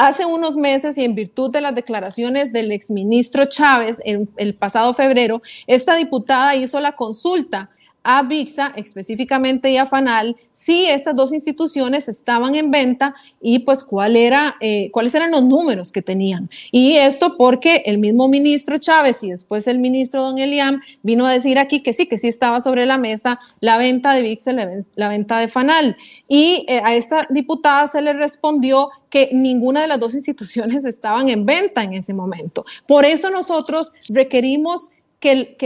[0.00, 4.94] Hace unos meses y en virtud de las declaraciones del exministro Chávez en el pasado
[4.94, 7.68] febrero, esta diputada hizo la consulta
[8.02, 13.84] a VIXA específicamente y a FANAL si estas dos instituciones estaban en venta y pues
[13.84, 16.48] cuál era, eh, cuáles eran los números que tenían.
[16.72, 21.32] Y esto porque el mismo ministro Chávez y después el ministro Don Eliam vino a
[21.32, 24.52] decir aquí que sí, que sí estaba sobre la mesa la venta de VIXA,
[24.94, 25.96] la, venta de FANAL.
[26.28, 31.28] Y eh, a esta diputada se le respondió que ninguna de las dos instituciones estaban
[31.28, 32.64] en venta en ese momento.
[32.86, 34.90] Por eso nosotros requerimos
[35.20, 35.56] que,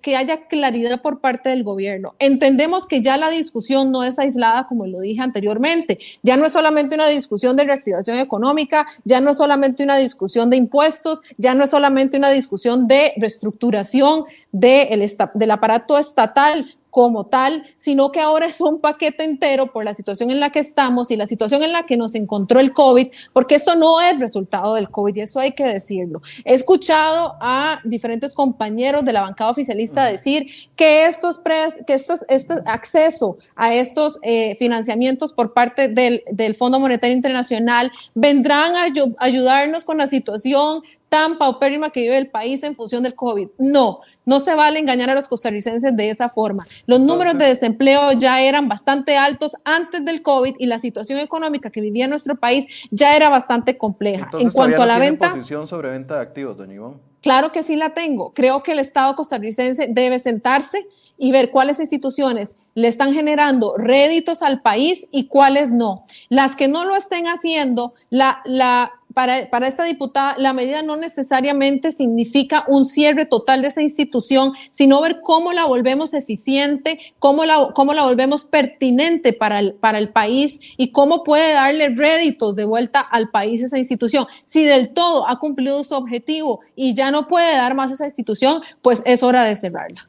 [0.00, 2.14] que, haya claridad por parte del gobierno.
[2.20, 5.98] Entendemos que ya la discusión no es aislada, como lo dije anteriormente.
[6.22, 10.48] Ya no es solamente una discusión de reactivación económica, ya no es solamente una discusión
[10.48, 14.88] de impuestos, ya no es solamente una discusión de reestructuración de
[15.34, 16.64] del aparato estatal,
[16.94, 20.60] como tal, sino que ahora es un paquete entero por la situación en la que
[20.60, 24.16] estamos y la situación en la que nos encontró el COVID, porque eso no es
[24.20, 26.22] resultado del COVID y eso hay que decirlo.
[26.44, 31.40] He escuchado a diferentes compañeros de la bancada oficialista decir que estos,
[31.84, 37.90] que estos, este acceso a estos eh, financiamientos por parte del, del Fondo Monetario Internacional
[38.14, 38.86] vendrán a
[39.18, 43.48] ayudarnos con la situación tan paupérrima que vive el país en función del COVID.
[43.58, 46.66] No, no se vale engañar a los costarricenses de esa forma.
[46.86, 51.70] Los números de desempleo ya eran bastante altos antes del COVID y la situación económica
[51.70, 54.30] que vivía nuestro país ya era bastante compleja.
[54.38, 55.30] en cuanto a la venta.
[55.30, 56.94] posición sobre venta de activos, don Iván?
[57.22, 58.32] Claro que sí la tengo.
[58.34, 64.42] Creo que el Estado costarricense debe sentarse y ver cuáles instituciones le están generando réditos
[64.42, 66.04] al país y cuáles no.
[66.28, 71.92] Las que no lo estén haciendo, la, la para, esta diputada, la medida no necesariamente
[71.92, 77.70] significa un cierre total de esa institución, sino ver cómo la volvemos eficiente, cómo la,
[77.74, 82.64] cómo la volvemos pertinente para el, para el país y cómo puede darle réditos de
[82.64, 84.26] vuelta al país esa institución.
[84.44, 88.62] Si del todo ha cumplido su objetivo y ya no puede dar más esa institución,
[88.82, 90.08] pues es hora de cerrarla.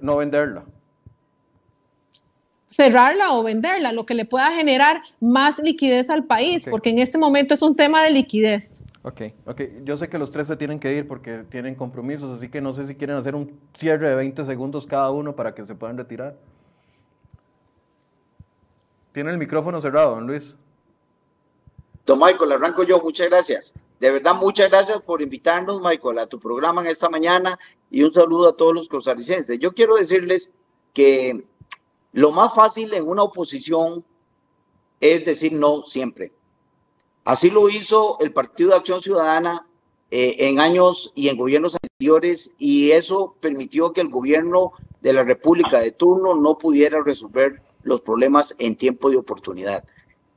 [0.00, 0.64] No venderla
[2.80, 7.18] cerrarla o venderla, lo que le pueda generar más liquidez al país, porque en este
[7.18, 8.82] momento es un tema de liquidez.
[9.02, 9.60] Ok, ok.
[9.84, 12.72] Yo sé que los tres se tienen que ir porque tienen compromisos, así que no
[12.72, 15.98] sé si quieren hacer un cierre de 20 segundos cada uno para que se puedan
[15.98, 16.38] retirar.
[19.12, 20.56] Tiene el micrófono cerrado, don Luis.
[22.06, 22.98] Don Michael, arranco yo.
[23.02, 23.74] Muchas gracias.
[23.98, 27.58] De verdad, muchas gracias por invitarnos, Michael, a tu programa en esta mañana
[27.90, 29.58] y un saludo a todos los costarricenses.
[29.58, 30.50] Yo quiero decirles
[30.94, 31.44] que
[32.12, 34.04] lo más fácil en una oposición
[35.00, 36.32] es decir no siempre.
[37.24, 39.66] Así lo hizo el Partido de Acción Ciudadana
[40.10, 45.22] eh, en años y en gobiernos anteriores y eso permitió que el gobierno de la
[45.22, 49.84] República de turno no pudiera resolver los problemas en tiempo de oportunidad.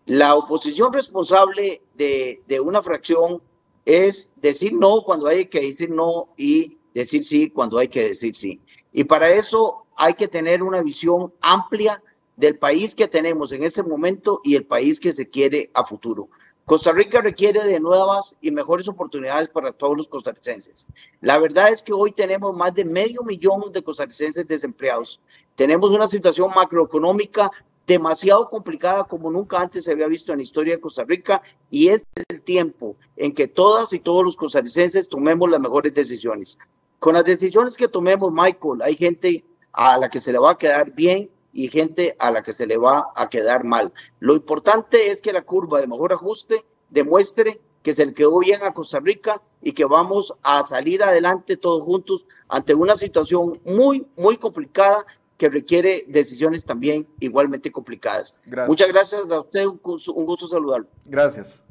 [0.06, 3.42] La oposición responsable de, de una fracción
[3.86, 8.36] es decir no cuando hay que decir no y decir sí cuando hay que decir
[8.36, 8.62] sí.
[8.92, 12.02] Y para eso hay que tener una visión amplia
[12.36, 16.30] del país que tenemos en este momento y el país que se quiere a futuro.
[16.66, 20.88] Costa Rica requiere de nuevas y mejores oportunidades para todos los costarricenses.
[21.20, 25.20] La verdad es que hoy tenemos más de medio millón de costarricenses desempleados.
[25.56, 27.52] Tenemos una situación macroeconómica
[27.86, 31.90] demasiado complicada como nunca antes se había visto en la historia de Costa Rica y
[31.90, 36.58] es el tiempo en que todas y todos los costarricenses tomemos las mejores decisiones.
[37.00, 40.58] Con las decisiones que tomemos, Michael, hay gente a la que se le va a
[40.58, 43.92] quedar bien y gente a la que se le va a quedar mal.
[44.20, 48.64] Lo importante es que la curva de mejor ajuste demuestre que se le quedó bien
[48.64, 54.08] a Costa Rica y que vamos a salir adelante todos juntos ante una situación muy,
[54.16, 55.06] muy complicada
[55.38, 58.40] que requiere decisiones también igualmente complicadas.
[58.68, 60.88] Muchas gracias a usted, un gusto, saludarlo.
[61.06, 61.64] Gracias.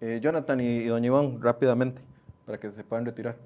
[0.00, 2.02] Eh, Jonathan y, y doña Iván, rápidamente,
[2.46, 3.36] para que se puedan retirar.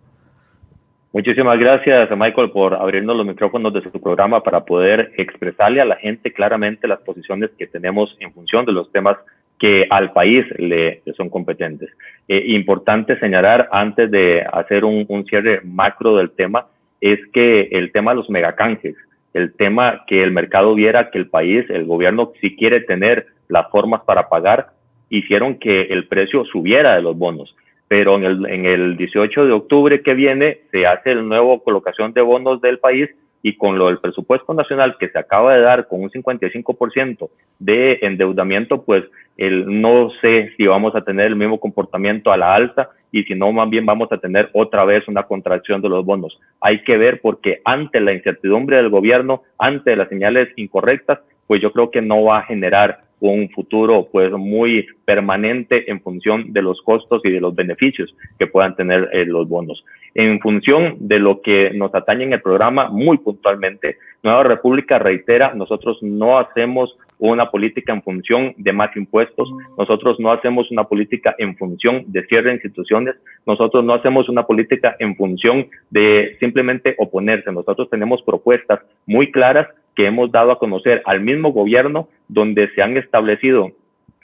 [1.15, 5.95] Muchísimas gracias, Michael, por abrirnos los micrófonos de su programa para poder expresarle a la
[5.95, 9.17] gente claramente las posiciones que tenemos en función de los temas
[9.61, 11.89] que al país le, son competentes.
[12.27, 16.67] Eh, importante señalar antes de hacer un, cierre macro del tema
[17.01, 18.97] es que el tema de los megacanjes
[19.35, 23.71] el tema que el mercado viera que el país, el gobierno, si quiere tener las
[23.71, 24.71] formas para pagar,
[25.11, 27.55] hicieron que el precio subiera de los bonos.
[27.95, 32.12] Pero en el, en el 18 de octubre que viene se hace la nueva colocación
[32.12, 33.09] de bonos del país
[33.40, 37.30] y con lo del presupuesto nacional que se acaba de dar con un 55%
[37.61, 39.05] de endeudamiento, pues
[39.36, 43.36] el, no sé si vamos a tener el mismo comportamiento a la alta y si
[43.36, 46.40] no, más bien vamos a tener otra vez una contracción de los bonos.
[46.61, 51.70] Hay que ver porque ante la incertidumbre del gobierno, ante las señales incorrectas, pues yo
[51.70, 56.81] creo que no va a generar un futuro pues muy permanente en función de los
[56.83, 59.85] costos y de los beneficios que puedan tener eh, los bonos.
[60.14, 65.55] En función de lo que nos atañe en el programa, muy puntualmente, Nueva República reitera,
[65.55, 71.35] nosotros no hacemos una política en función de más impuestos, nosotros no hacemos una política
[71.39, 73.14] en función de cierre de instituciones,
[73.47, 79.68] nosotros no hacemos una política en función de simplemente oponerse, nosotros tenemos propuestas muy claras
[79.95, 83.72] que hemos dado a conocer al mismo gobierno donde se han establecido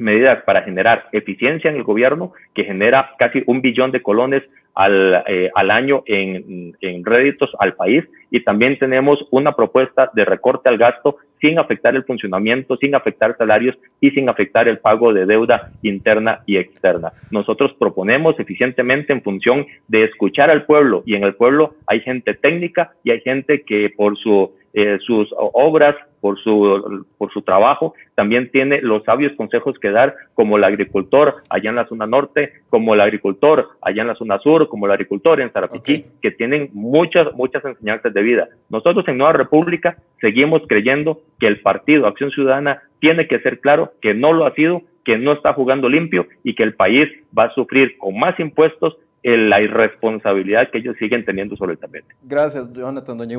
[0.00, 4.42] medidas para generar eficiencia en el gobierno que genera casi un billón de colones
[4.74, 10.24] al, eh, al año en, en, réditos al país y también tenemos una propuesta de
[10.24, 15.12] recorte al gasto sin afectar el funcionamiento, sin afectar salarios y sin afectar el pago
[15.12, 17.12] de deuda interna y externa.
[17.30, 22.34] Nosotros proponemos eficientemente en función de escuchar al pueblo y en el pueblo hay gente
[22.34, 27.94] técnica y hay gente que por su eh, sus obras, por su, por su trabajo,
[28.14, 32.52] también tiene los sabios consejos que dar, como el agricultor allá en la zona norte,
[32.68, 36.70] como el agricultor allá en la zona sur, como el agricultor en Zarapiquí, que tienen
[36.72, 38.48] muchas, muchas enseñanzas de vida.
[38.68, 43.92] Nosotros en Nueva República seguimos creyendo que el Partido Acción Ciudadana tiene que ser claro
[44.00, 47.44] que no lo ha sido, que no está jugando limpio y que el país va
[47.44, 52.14] a sufrir con más impuestos la irresponsabilidad que ellos siguen teniendo sobre el tapete.
[52.22, 53.36] Gracias, Jonathan Doña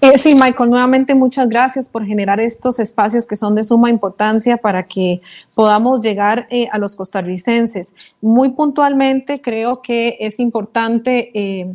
[0.00, 4.56] eh, sí, Michael, nuevamente muchas gracias por generar estos espacios que son de suma importancia
[4.56, 5.20] para que
[5.54, 7.94] podamos llegar eh, a los costarricenses.
[8.20, 11.74] Muy puntualmente, creo que es importante eh,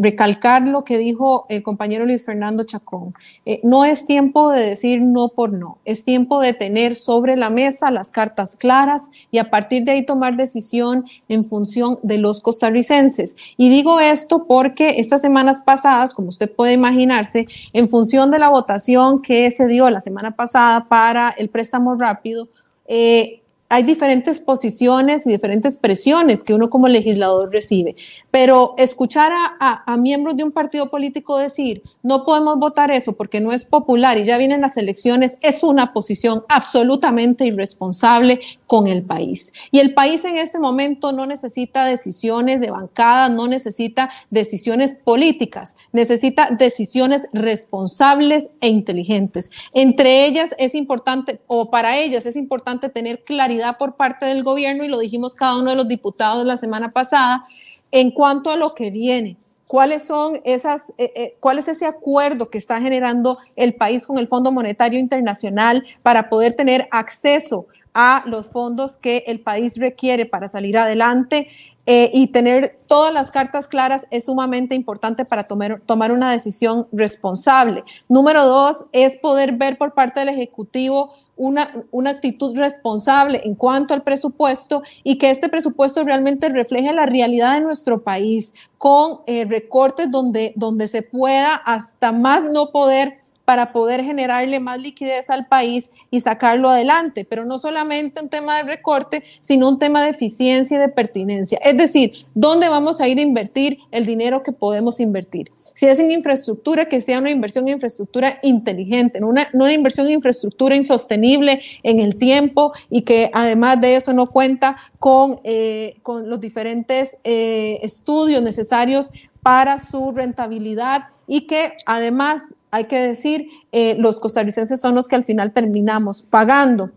[0.00, 3.14] recalcar lo que dijo el compañero Luis Fernando Chacón.
[3.44, 7.50] Eh, no es tiempo de decir no por no, es tiempo de tener sobre la
[7.50, 12.40] mesa las cartas claras y a partir de ahí tomar decisión en función de los
[12.40, 13.36] costarricenses.
[13.56, 18.48] Y digo esto porque estas semanas pasadas, como usted puede imaginarse, en función de la
[18.48, 22.48] votación que se dio la semana pasada para el préstamo rápido,
[22.88, 27.96] eh, hay diferentes posiciones y diferentes presiones que uno como legislador recibe,
[28.30, 33.52] pero escuchar a, miembros de un partido político decir, no podemos votar eso porque no
[33.52, 39.52] es popular y ya vienen las elecciones, es una posición absolutamente irresponsable con el país.
[39.70, 45.76] Y el país en este momento no necesita decisiones de bancada, no necesita decisiones políticas,
[45.92, 49.50] necesita decisiones responsables e inteligentes.
[49.72, 54.84] Entre ellas es importante, o para ellas es importante tener claridad por parte del gobierno,
[54.84, 57.42] y lo dijimos cada uno de los diputados la semana pasada,
[57.90, 59.36] en cuanto a lo que viene.
[59.66, 64.18] ¿Cuáles son esas, eh, eh, cuál es ese acuerdo que está generando el país con
[64.18, 70.26] el Fondo Monetario Internacional para poder tener acceso a los fondos que el país requiere
[70.26, 71.48] para salir adelante
[71.86, 76.86] eh, y tener todas las cartas claras es sumamente importante para tomar, tomar una decisión
[76.92, 77.84] responsable.
[78.08, 83.94] Número dos es poder ver por parte del Ejecutivo una, una, actitud responsable en cuanto
[83.94, 89.44] al presupuesto y que este presupuesto realmente refleje la realidad de nuestro país con eh,
[89.44, 95.46] recortes donde, donde se pueda hasta más no poder para poder generarle más liquidez al
[95.46, 100.10] país y sacarlo adelante, pero no solamente un tema de recorte, sino un tema de
[100.10, 101.58] eficiencia y de pertinencia.
[101.62, 105.52] Es decir, ¿dónde vamos a ir a invertir el dinero que podemos invertir?
[105.54, 110.08] Si es en infraestructura, que sea una inversión en infraestructura inteligente, no una, una inversión
[110.08, 115.98] en infraestructura insostenible en el tiempo y que además de eso no cuenta con, eh,
[116.02, 123.48] con los diferentes eh, estudios necesarios para su rentabilidad y que además hay que decir,
[123.72, 126.90] eh, los costarricenses son los que al final terminamos pagando.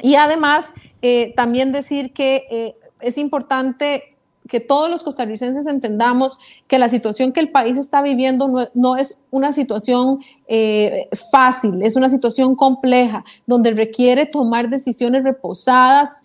[0.00, 4.11] Y además, eh, también decir que eh, es importante
[4.52, 6.38] que todos los costarricenses entendamos
[6.68, 11.96] que la situación que el país está viviendo no, es una situación eh, fácil, es
[11.96, 16.22] una situación compleja, donde requiere tomar decisiones reposadas,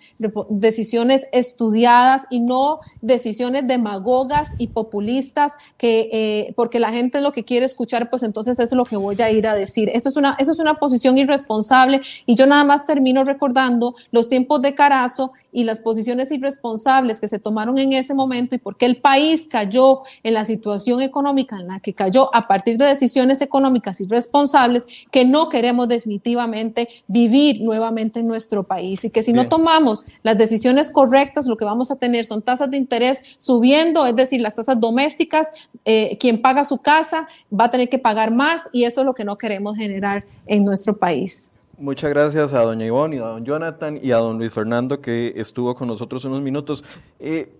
[0.49, 7.45] decisiones estudiadas y no decisiones demagogas y populistas, que, eh, porque la gente lo que
[7.45, 9.89] quiere escuchar, pues entonces es lo que voy a ir a decir.
[9.93, 14.27] Eso es, una, eso es una posición irresponsable y yo nada más termino recordando los
[14.27, 18.77] tiempos de Carazo y las posiciones irresponsables que se tomaron en ese momento y por
[18.77, 22.85] qué el país cayó en la situación económica en la que cayó a partir de
[22.85, 29.33] decisiones económicas irresponsables que no queremos definitivamente vivir nuevamente en nuestro país y que si
[29.33, 34.05] no tomamos las decisiones correctas, lo que vamos a tener son tasas de interés subiendo,
[34.05, 35.51] es decir, las tasas domésticas,
[35.85, 39.15] eh, quien paga su casa va a tener que pagar más y eso es lo
[39.15, 41.56] que no queremos generar en nuestro país.
[41.77, 45.33] Muchas gracias a doña Ivonne y a don Jonathan y a don Luis Fernando que
[45.35, 46.83] estuvo con nosotros unos minutos.
[47.19, 47.53] Eh,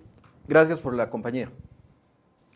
[0.48, 1.50] gracias por la compañía.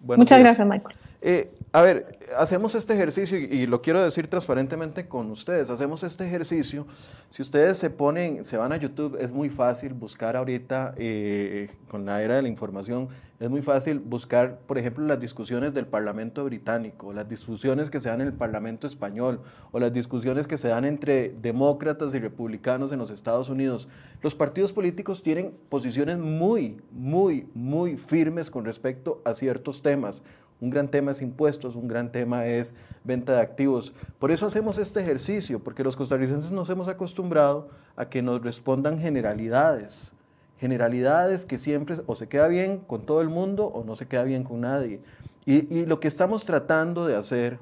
[0.01, 0.95] Muchas gracias, Michael.
[1.22, 5.69] Eh, a ver, hacemos este ejercicio y, lo quiero decir transparentemente con ustedes.
[5.69, 6.86] Hacemos este ejercicio.
[7.30, 12.05] Si ustedes se ponen, se van a YouTube, es muy fácil buscar ahorita, eh, con
[12.05, 13.07] la era de la información,
[13.39, 18.09] es muy fácil buscar, por ejemplo, las discusiones del Parlamento británico, las discusiones que se
[18.09, 19.41] dan en el Parlamento español
[19.72, 23.88] o las discusiones que se dan entre demócratas y republicanos en los Estados Unidos.
[24.22, 30.22] Los partidos políticos tienen posiciones muy, muy, muy firmes con respecto a ciertos temas.
[30.62, 33.93] Un gran tema es impuestos, un gran tema es venta de activos.
[34.20, 38.99] Por eso hacemos este ejercicio, porque los costarricenses nos hemos acostumbrado a que nos respondan
[38.99, 40.12] generalidades.
[40.59, 44.24] Generalidades que siempre o se queda bien con todo el mundo o no se queda
[44.24, 45.01] bien con nadie.
[45.47, 47.57] Y, y lo que estamos tratando de hacer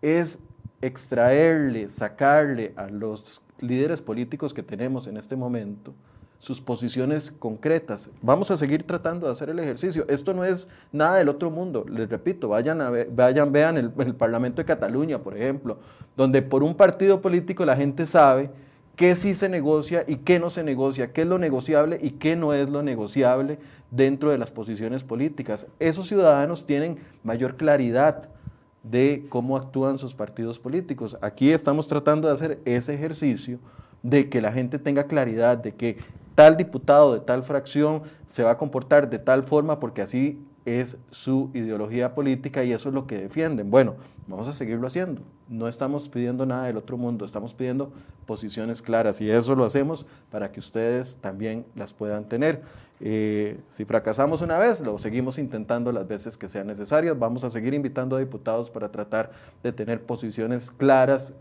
[0.00, 0.38] es
[0.80, 5.92] extraerle, sacarle a los líderes políticos que tenemos en este momento,
[6.38, 8.10] sus posiciones concretas.
[8.20, 10.04] Vamos a seguir tratando de hacer el ejercicio.
[10.08, 11.84] Esto no es nada del otro mundo.
[11.88, 15.78] Les repito, vayan, a vayan vean el, el Parlamento de Cataluña, por ejemplo,
[16.16, 18.50] donde por un partido político la gente sabe
[18.96, 22.36] qué sí se negocia y qué no se negocia, qué es lo negociable y qué
[22.36, 23.58] no es lo negociable
[23.90, 25.66] dentro de las posiciones políticas.
[25.78, 28.28] Esos ciudadanos tienen mayor claridad
[28.82, 31.16] de cómo actúan sus partidos políticos.
[31.22, 33.58] Aquí estamos tratando de hacer ese ejercicio
[34.02, 35.96] de que la gente tenga claridad de que
[36.34, 40.96] tal diputado de tal fracción se va a comportar de tal forma porque así es
[41.10, 43.70] su ideología política y eso es lo que defienden.
[43.70, 45.22] Bueno, vamos a seguirlo haciendo.
[45.48, 47.92] No estamos pidiendo nada del otro mundo, estamos pidiendo
[48.26, 52.62] posiciones claras y eso lo hacemos para que ustedes también las puedan tener.
[53.00, 57.18] Eh, si fracasamos una vez, lo seguimos intentando las veces que sean necesarias.
[57.18, 59.32] Vamos a seguir invitando a diputados para tratar
[59.62, 61.34] de tener posiciones claras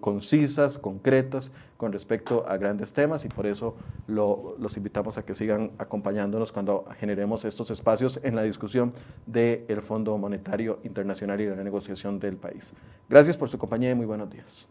[0.00, 5.72] concisas, concretas con respecto a grandes temas y por eso los invitamos a que sigan
[5.78, 8.92] acompañándonos cuando generemos estos espacios en la discusión
[9.26, 12.72] del Fondo Monetario Internacional y de la negociación del país.
[13.08, 14.68] Gracias por su compañía y muy buenos días.